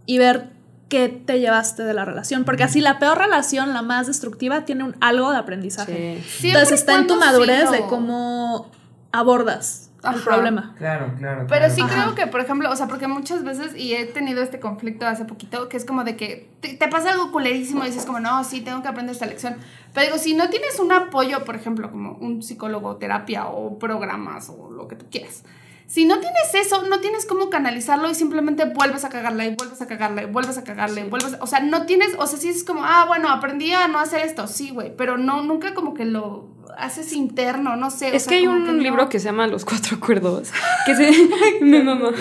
[0.07, 0.49] y ver
[0.89, 2.45] qué te llevaste de la relación.
[2.45, 6.19] Porque así la peor relación, la más destructiva, tiene un algo de aprendizaje.
[6.27, 6.47] Sí.
[6.47, 8.71] Entonces está en tu madurez de cómo
[9.11, 10.23] abordas el Ajá.
[10.23, 10.73] problema.
[10.77, 11.45] Claro, claro.
[11.47, 11.73] Pero claro.
[11.73, 11.93] sí Ajá.
[12.03, 15.25] creo que, por ejemplo, o sea, porque muchas veces, y he tenido este conflicto hace
[15.25, 18.43] poquito, que es como de que te, te pasa algo culerísimo y dices como, no,
[18.43, 19.55] sí, tengo que aprender esta lección.
[19.93, 24.49] Pero digo, si no tienes un apoyo, por ejemplo, como un psicólogo, terapia o programas
[24.49, 25.43] o lo que tú quieras,
[25.89, 29.81] si no tienes eso, no tienes cómo canalizarlo y simplemente vuelves a cagarla y vuelves
[29.81, 32.37] a cagarla y vuelves a cagarla y vuelves, a- o sea, no tienes, o sea,
[32.37, 35.73] sí es como, ah, bueno, aprendí a no hacer esto, sí, güey, pero no, nunca
[35.73, 38.11] como que lo haces interno, no sé.
[38.11, 38.73] o Es sea, que hay un no.
[38.73, 40.51] libro que se llama Los Cuatro Acuerdos,
[40.85, 41.11] que se...
[41.61, 42.11] mi mamá.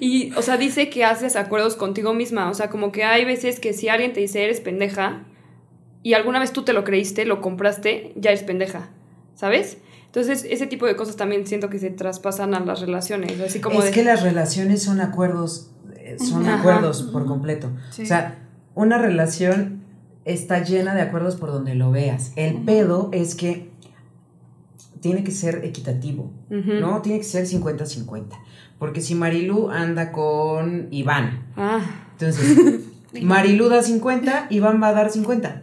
[0.00, 2.50] Y, o sea, dice que haces acuerdos contigo misma.
[2.50, 5.22] O sea, como que hay veces que si alguien te dice eres pendeja
[6.02, 8.90] y alguna vez tú te lo creíste, lo compraste, ya eres pendeja,
[9.36, 9.78] ¿sabes?
[10.14, 13.40] Entonces, ese tipo de cosas también siento que se traspasan a las relaciones.
[13.40, 13.90] Así como es de...
[13.90, 16.60] que las relaciones son acuerdos, eh, son Ajá.
[16.60, 17.72] acuerdos por completo.
[17.90, 18.02] Sí.
[18.02, 18.38] O sea,
[18.76, 19.82] una relación
[20.24, 22.30] está llena de acuerdos por donde lo veas.
[22.36, 23.72] El pedo es que
[25.00, 26.30] tiene que ser equitativo.
[26.48, 27.02] ¿no?
[27.02, 28.38] Tiene que ser 50-50.
[28.78, 31.80] Porque si Marilu anda con Iván, Ah,
[32.12, 32.56] entonces
[33.20, 35.62] Marilu da 50, Iván va a dar 50.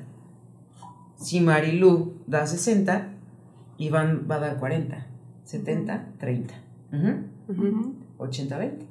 [1.22, 3.12] Si Marilu da 60,
[3.82, 5.08] Iván va a dar 40.
[5.44, 6.54] 70, 30.
[6.94, 7.68] Ujú.
[7.68, 7.96] ujú.
[8.18, 8.86] 80, 20.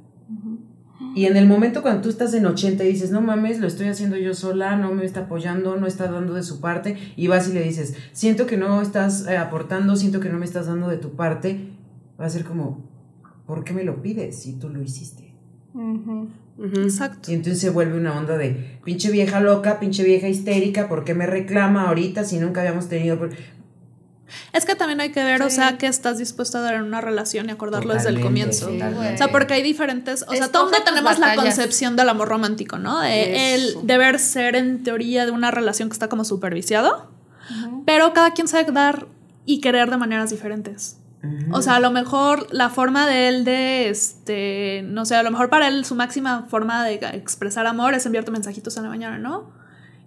[1.15, 3.89] Y en el momento cuando tú estás en 80 y dices, no mames, lo estoy
[3.89, 7.49] haciendo yo sola, no me está apoyando, no está dando de su parte, y vas
[7.49, 10.89] y le dices, siento que no estás eh, aportando, siento que no me estás dando
[10.89, 11.71] de tu parte,
[12.21, 12.85] va a ser como,
[13.47, 15.33] ¿por qué me lo pides si tú lo hiciste?
[15.73, 16.29] Ujú.
[16.59, 16.81] Ujú.
[16.83, 17.31] Exacto.
[17.31, 21.15] Y entonces se vuelve una onda de, pinche vieja loca, pinche vieja histérica, ¿por qué
[21.15, 23.19] me reclama ahorita si nunca habíamos tenido...
[24.31, 25.57] pro-?" Es que también hay que ver, o Sí.
[25.57, 28.67] sea, que estás dispuesto a dar en una relación y acordarlo desde el comienzo.
[28.69, 29.15] Totalmente.
[29.15, 32.09] O sea, porque hay diferentes, o sea, Escoge todo mundo tus tenemos la concepción del
[32.09, 33.01] amor romántico, ¿no?
[33.01, 33.79] De Eso.
[33.81, 37.11] el deber ser en teoría de una relación que está como superviciado,
[37.85, 39.07] pero cada quien sabe dar
[39.45, 40.97] y querer de maneras diferentes.
[41.53, 45.31] O sea, a lo mejor la forma de él de, este, no sé, a lo
[45.31, 49.19] mejor para él su máxima forma de expresar amor es enviarte mensajitos en la mañana,
[49.19, 49.51] ¿no?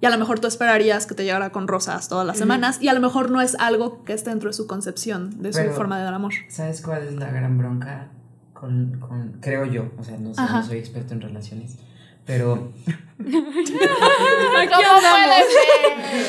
[0.04, 2.90] Y a lo mejor tú esperarías que te llegara con rosas todas las semanas y
[2.90, 5.98] a lo mejor no es algo que esté dentro de su concepción, de su forma
[5.98, 6.34] de dar amor.
[6.50, 8.10] ¿Sabes cuál es la gran bronca?
[8.54, 11.78] Con, con- creo yo, o sea, no sé, no soy experto en relaciones,
[12.26, 12.74] pero
[13.20, 15.20] Aquí ¿Cómo andamos.
[15.26, 15.40] puede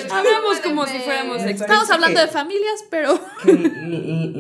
[0.03, 0.13] ser?
[0.13, 1.43] Hablamos ¿Cómo como si fuéramos.
[1.43, 3.21] Estamos hablando que- de familias, pero...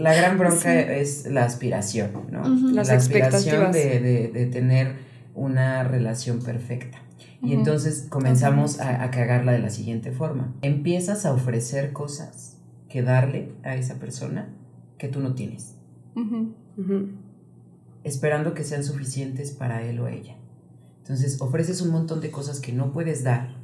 [0.01, 2.43] la gran bronca es la aspiración, ¿no?
[2.73, 3.73] Las la aspiración expectativas.
[3.73, 4.95] de, de- de tener
[5.35, 7.01] una relación perfecta.
[7.45, 10.55] Y entonces comenzamos a, a cagarla de la siguiente forma.
[10.63, 14.49] Empiezas a ofrecer cosas que darle a esa persona
[14.99, 15.75] que tú no tienes,
[18.05, 20.37] esperando que sean suficientes para él o ella.
[20.99, 23.57] Entonces ofreces un montón de cosas que no puedes dar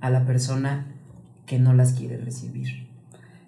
[0.00, 0.94] a la persona
[1.46, 2.86] que no las quiere recibir.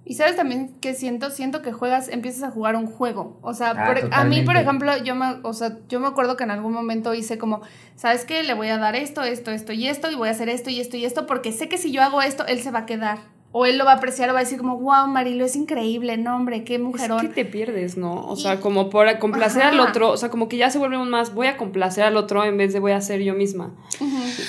[0.06, 3.38] Y sabes también que siento, siento que juegas, empiezas a jugar un juego.
[3.40, 6.36] O sea, Ah, por- a mí, por ejemplo, yo me, o sea, yo me acuerdo
[6.36, 7.62] que en algún momento hice como,
[7.96, 8.42] ¿sabes qué?
[8.42, 10.78] Le voy a dar esto, esto, esto y esto, y voy a hacer esto y
[10.80, 13.18] esto y esto, porque sé que si yo hago esto, él se va a quedar.
[13.56, 16.16] O él lo va a apreciar o va a decir como, wow, Marilo, es increíble,
[16.16, 17.20] no, hombre, qué Es mujerón.
[17.20, 18.26] que te pierdes, ¿no?
[18.26, 20.98] O Y- sea, como por complacer al otro, o sea, como que ya se vuelve
[20.98, 23.70] un más, voy a complacer al otro en vez de voy a ser yo misma.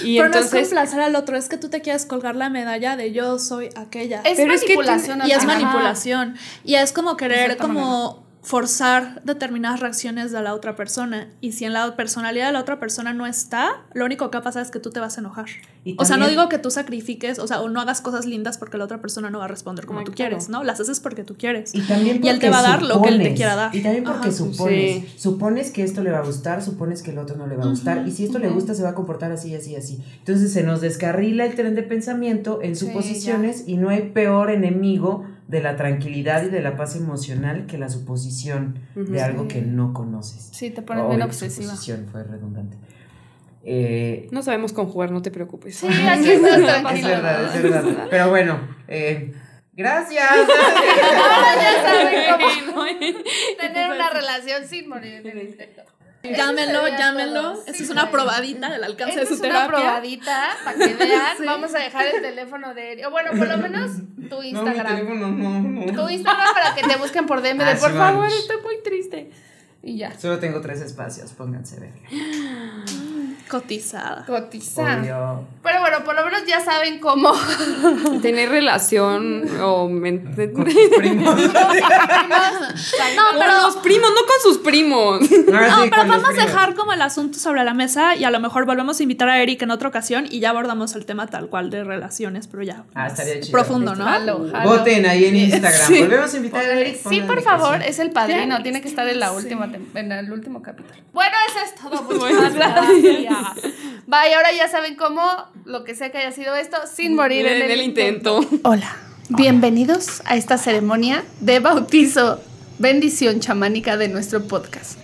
[0.03, 2.49] Y pero no es entonces, complacer al otro, es que tú te quieres colgar la
[2.49, 4.21] medalla de yo soy aquella.
[4.23, 5.19] Es Pero es que manipulación.
[5.27, 5.47] y es ajá.
[5.47, 6.35] manipulación.
[6.63, 11.27] Y es como querer como forzar determinadas reacciones de la otra persona.
[11.41, 14.41] Y si en la personalidad de la otra persona no está, lo único que va
[14.41, 15.47] a pasar es que tú te vas a enojar.
[15.83, 18.27] Y o sea, no también- digo que tú sacrifiques, o sea, o no hagas cosas
[18.27, 20.29] lindas porque la otra persona no va a responder como tú claro.
[20.37, 20.63] quieres, ¿no?
[20.63, 21.73] Las haces porque tú quieres.
[21.73, 23.55] Y también Y él te porque va a dar lo que él te supones, quiera
[23.55, 23.75] dar.
[23.75, 24.37] Y también porque Ajá.
[24.37, 25.03] supones.
[25.05, 25.13] Sí.
[25.17, 27.67] Supones que esto le va a gustar, supones que el otro no le va a
[27.67, 28.07] gustar.
[28.07, 29.99] Y si esto le gusta, se va a comportar así, así, así.
[30.19, 34.51] Entonces se nos descarrila el tren de pensamiento en Sí, suposiciones y no hay peor
[34.51, 39.47] enemigo de la tranquilidad y de la paz emocional que la suposición de algo Sí.
[39.49, 40.49] que no conoces.
[40.51, 41.67] Sí, te pones bien obsesiva.
[41.71, 42.77] Suposición fue redundante.
[43.63, 45.75] Eh, no sabemos conjugar, no te preocupes.
[45.75, 47.07] Sí, aquí estás es tranquilo.
[47.09, 48.07] verdad, es verdad.
[48.09, 49.33] Pero bueno, eh,
[49.73, 50.29] gracias.
[50.31, 52.85] Ahora ya saben cómo
[53.59, 55.81] tener una relación sin morir en el intento.
[56.33, 57.55] Llámenlo, llámenlo.
[57.73, 59.67] Sí, es una probadita del alcance de su es una terapia.
[59.77, 61.21] probadita para que vean.
[61.37, 61.45] Sí.
[61.45, 63.05] Vamos a dejar el teléfono de.
[63.05, 63.91] O bueno, por lo menos
[64.29, 64.95] tu No, mi Instagram.
[64.95, 65.93] teléfono no, no.
[66.03, 68.81] tu Instagram para que te busquen por DM de Ah, por sí, favor, estoy muy
[68.83, 69.31] triste.
[69.83, 70.17] Y ya.
[70.17, 71.79] Solo tengo tres espacios, pónganse a
[73.49, 74.25] Cotizada.
[74.25, 74.99] Cotizar.
[74.99, 75.43] Obvio.
[75.63, 77.31] Pero bueno, por lo menos ya saben cómo.
[78.21, 81.35] Tener relación o men- Con tus primos.
[83.15, 85.21] No, con pero los primos, no con sus primos.
[85.21, 85.27] No,
[85.83, 88.39] sí, pero con vamos a dejar como el asunto sobre la mesa y a lo
[88.39, 91.47] mejor volvemos a invitar a Eric en otra ocasión y ya abordamos el tema tal
[91.49, 92.83] cual de relaciones, pero ya.
[92.93, 93.51] Ah, estaría chido.
[93.51, 94.05] Profundo, ¿no?
[94.05, 94.39] Jalo.
[94.63, 95.87] Voten ahí en Instagram.
[95.87, 95.99] Sí.
[96.01, 96.99] Volvemos a invitar a Eric.
[97.07, 100.61] Sí, por favor, es el padrino, tiene que estar en la última en el último
[100.61, 100.95] capítulo.
[101.13, 102.01] Bueno, eso es todo.
[102.03, 102.53] Muchas
[104.07, 105.21] Bye, ahora ya saben cómo,
[105.65, 108.45] lo que sea que haya sido esto, sin morir en, En el intento.
[108.63, 108.95] Hola,
[109.29, 112.39] bienvenidos a esta ceremonia de bautizo,
[112.77, 114.99] bendición chamánica de nuestro podcast.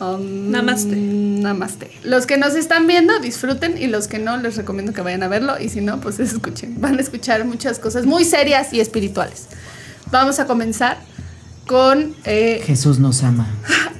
[0.00, 0.96] Um, Namaste.
[0.96, 1.90] Namaste.
[2.04, 5.28] Los que nos están viendo, disfruten y los que no, les recomiendo que vayan a
[5.28, 6.80] verlo y si no, pues escuchen.
[6.80, 9.48] Van a escuchar muchas cosas muy serias y espirituales.
[10.10, 10.96] Vamos a comenzar
[11.70, 13.46] con eh, Jesús nos ama.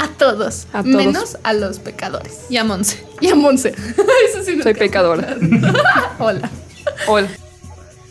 [0.00, 0.96] a todos, A todos.
[0.96, 2.40] menos a los pecadores.
[2.48, 3.06] Y a Monse.
[3.20, 3.68] Y a Monse.
[4.28, 5.36] Eso sí Soy pecadora.
[6.18, 6.50] Hola.
[7.06, 7.28] Hola.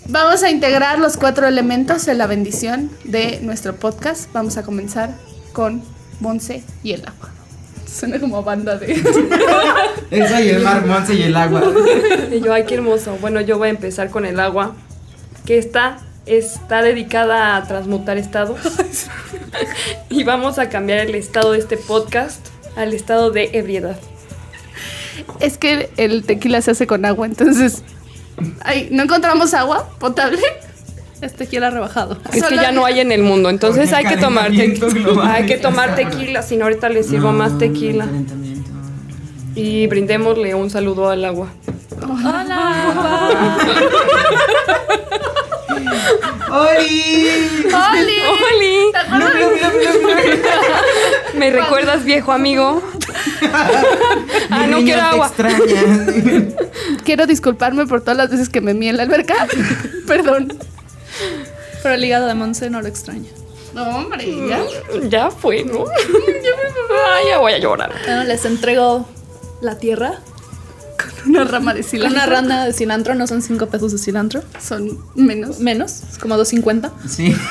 [0.07, 4.31] Vamos a integrar los cuatro elementos de la bendición de nuestro podcast.
[4.31, 5.13] Vamos a comenzar
[5.51, 5.83] con
[6.21, 7.29] Monse y el agua.
[7.85, 8.93] Suena como banda de.
[10.11, 11.63] Eso y el mar Monse y el agua.
[12.31, 13.17] Y yo, ay, qué hermoso.
[13.19, 14.73] Bueno, yo voy a empezar con el agua,
[15.45, 15.97] que está,
[16.29, 18.59] está dedicada a transmutar estados.
[20.09, 23.97] y vamos a cambiar el estado de este podcast al estado de ebriedad.
[25.39, 27.83] Es que el tequila se hace con agua, entonces.
[28.61, 30.41] Ay, ¿no encontramos agua potable?
[31.21, 32.17] Este quiera rebajado.
[32.31, 34.87] Es que ya no hay en el mundo, entonces hay que tomar tequila.
[34.87, 35.27] global.
[35.27, 38.07] Hay que tomar tequila, si no ahorita les sirvo más tequila.
[39.55, 41.49] Y brindémosle un saludo al agua.
[46.51, 47.27] ¡Oli!
[47.65, 48.17] ¡Oli!
[48.55, 48.91] ¡Oli!
[51.35, 52.81] ¿Me recuerdas, viejo amigo?
[54.49, 55.31] Ah, no quiero agua.
[57.03, 59.47] Quiero disculparme por todas las veces que me mié en la alberca.
[60.07, 60.57] Perdón.
[61.81, 63.29] Pero el hígado de Monse no lo extraña.
[63.73, 64.61] No, hombre, ya.
[65.07, 65.85] Ya fue, ¿no?
[67.15, 67.93] Ay, ya voy a llorar.
[68.05, 69.07] Bueno, les entrego
[69.61, 70.19] la tierra.
[71.25, 72.17] Una rama de cilantro.
[72.17, 74.43] una randa de cilantro, no son 5 pesos de cilantro.
[74.61, 75.59] Son menos.
[75.59, 76.91] Menos, es como 2.50.
[77.07, 77.33] Sí.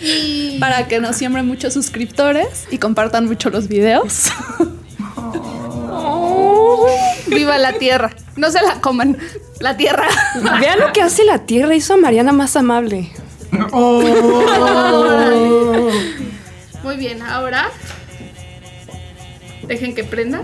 [0.00, 0.58] 50.
[0.60, 4.30] Para que nos siembren muchos suscriptores y compartan mucho los videos.
[7.26, 8.14] Viva la tierra.
[8.36, 9.18] No se la coman.
[9.60, 10.06] La tierra.
[10.60, 13.10] Vean lo que hace la tierra, hizo a Mariana más amable.
[13.72, 14.02] Oh.
[16.84, 17.70] Muy bien, ahora.
[19.66, 20.42] Dejen que prenda.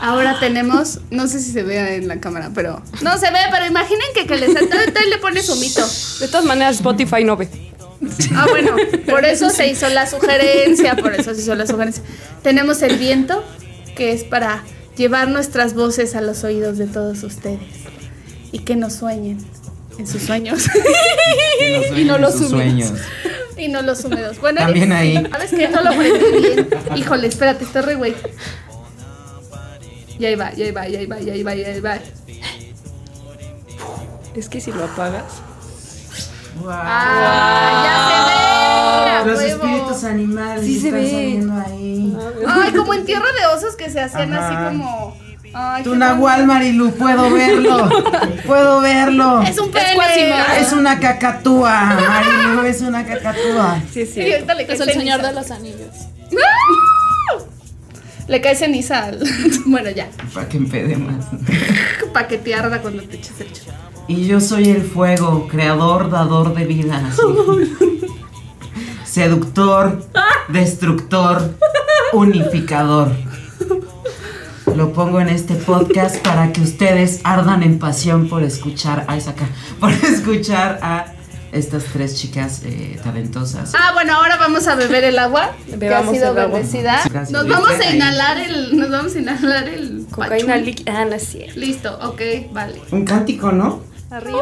[0.00, 3.66] Ahora tenemos, no sé si se vea en la cámara, pero no se ve, pero
[3.66, 5.84] imaginen que, que les entonces le pone su mito.
[6.20, 7.48] De todas maneras, Spotify no ve.
[8.34, 8.76] Ah, bueno,
[9.08, 12.02] por eso se hizo la sugerencia, por eso se hizo la sugerencia.
[12.42, 13.44] Tenemos el viento,
[13.96, 14.62] que es para
[14.96, 17.58] llevar nuestras voces a los oídos de todos ustedes
[18.52, 19.38] y que nos sueñen
[19.98, 20.64] en sus sueños
[21.96, 22.92] Y no los sueños.
[23.56, 24.38] y no los húmedos.
[24.40, 25.20] Bueno, También ahí.
[25.30, 25.68] ¿sabes qué?
[25.68, 26.68] No lo aprendí bien.
[26.96, 28.14] Híjole, espérate, está re güey.
[30.18, 31.98] Y ahí va, y ahí va, y ahí va, y ahí va, y ahí va.
[34.34, 35.24] Es que si lo apagas.
[36.66, 37.82] ¡Ah!
[37.84, 39.32] ¡Ya se ve!
[39.32, 41.10] Los espíritus animales Sí se están ve.
[41.10, 42.16] saliendo ahí.
[42.46, 44.46] Ay, como en tierra de osos que se hacían Ajá.
[44.46, 45.16] así como.
[45.54, 47.88] Ay, Tu nahual, Marilu, puedo verlo.
[48.46, 49.42] Puedo verlo.
[49.42, 49.96] Es un pene.
[50.60, 53.80] Es una cacatúa, Marilu, es una cacatúa.
[53.92, 54.20] Sí, sí.
[54.20, 55.94] Es el señor de los anillos.
[58.28, 59.18] Le cae ceniza al.
[59.66, 60.10] bueno, ya.
[60.34, 61.26] Para que empede más.
[62.12, 63.76] Para que te arda cuando te eches el chorro.
[64.06, 67.10] Y yo soy el fuego, creador, dador de vida.
[69.04, 70.02] Seductor,
[70.48, 71.54] destructor,
[72.12, 73.12] unificador.
[74.74, 79.30] Lo pongo en este podcast para que ustedes ardan en pasión por escuchar a esa
[79.30, 79.48] acá,
[79.80, 81.06] por escuchar a
[81.52, 83.72] estas tres chicas eh, talentosas.
[83.74, 87.00] Ah, bueno, ahora vamos a beber el agua Bebamos que ha sido bendecida.
[87.10, 87.30] Gracias.
[87.30, 88.76] Nos vamos a inhalar el.
[88.78, 90.06] Nos vamos a inhalar el.
[90.10, 91.00] Cocaína líquida.
[91.00, 91.58] Ah, no es cierto.
[91.58, 92.20] Listo, ok,
[92.52, 92.80] vale.
[92.90, 93.82] Un cántico, ¿no?
[94.10, 94.38] Arriba.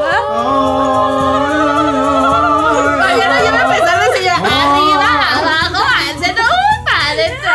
[2.99, 3.97] Mañana ya va a empezar.
[4.37, 6.45] Arriba, abajo, al centro,
[6.85, 7.51] para adentro.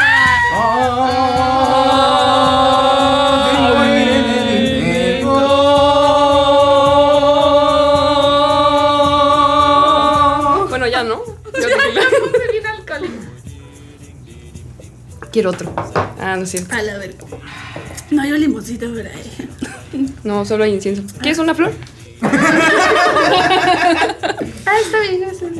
[15.32, 15.73] Quiero otro.
[16.19, 16.73] Ah, no es cierto.
[16.75, 17.23] A la verga.
[18.09, 19.49] No hay limoncito por ahí.
[20.23, 21.03] No, solo hay incienso.
[21.19, 21.71] ¿Quieres una flor?
[24.65, 25.51] Ah, está bien, gracias.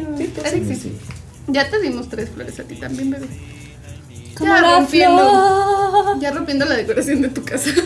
[0.46, 0.88] Alexis,
[1.48, 3.28] ya te dimos tres flores a ti también, bebé.
[4.38, 5.18] Como Ya la rompiendo.
[5.18, 6.20] flor.
[6.20, 7.70] Ya rompiendo la decoración de tu casa.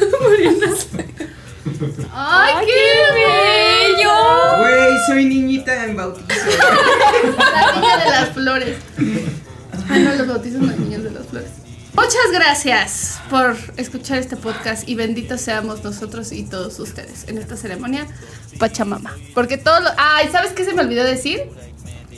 [2.13, 4.11] ¡Ay, qué bello!
[4.59, 6.27] Güey, soy niñita en bautizo.
[7.38, 8.77] La niña de las flores.
[9.89, 11.49] Ah, no, los bautizos no hay niños de las flores.
[11.95, 17.55] Muchas gracias por escuchar este podcast y benditos seamos nosotros y todos ustedes en esta
[17.55, 18.05] ceremonia
[18.59, 19.15] Pachamama.
[19.33, 19.93] Porque todos los...
[19.97, 21.43] Ay, ¿sabes qué se me olvidó decir?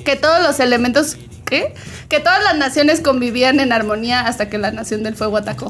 [0.03, 1.17] Que todos los elementos...
[1.45, 1.73] ¿Qué?
[2.09, 5.69] Que todas las naciones convivían en armonía hasta que la nación del fuego atacó.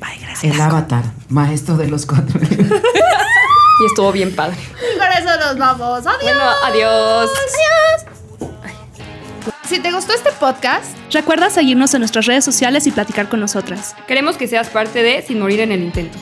[0.00, 0.54] Bye, gracias.
[0.54, 2.38] El avatar, maestro de los cuatro.
[2.40, 4.56] Y estuvo bien padre.
[4.58, 6.06] Y con eso nos vamos.
[6.06, 6.20] Adiós.
[6.22, 7.30] Bueno, adiós.
[7.30, 8.23] Adiós.
[9.66, 13.94] Si te gustó este podcast, Recuerda seguirnos en nuestras redes sociales y platicar con nosotras.
[14.08, 16.18] Queremos que seas parte de Sin Morir en el Intento.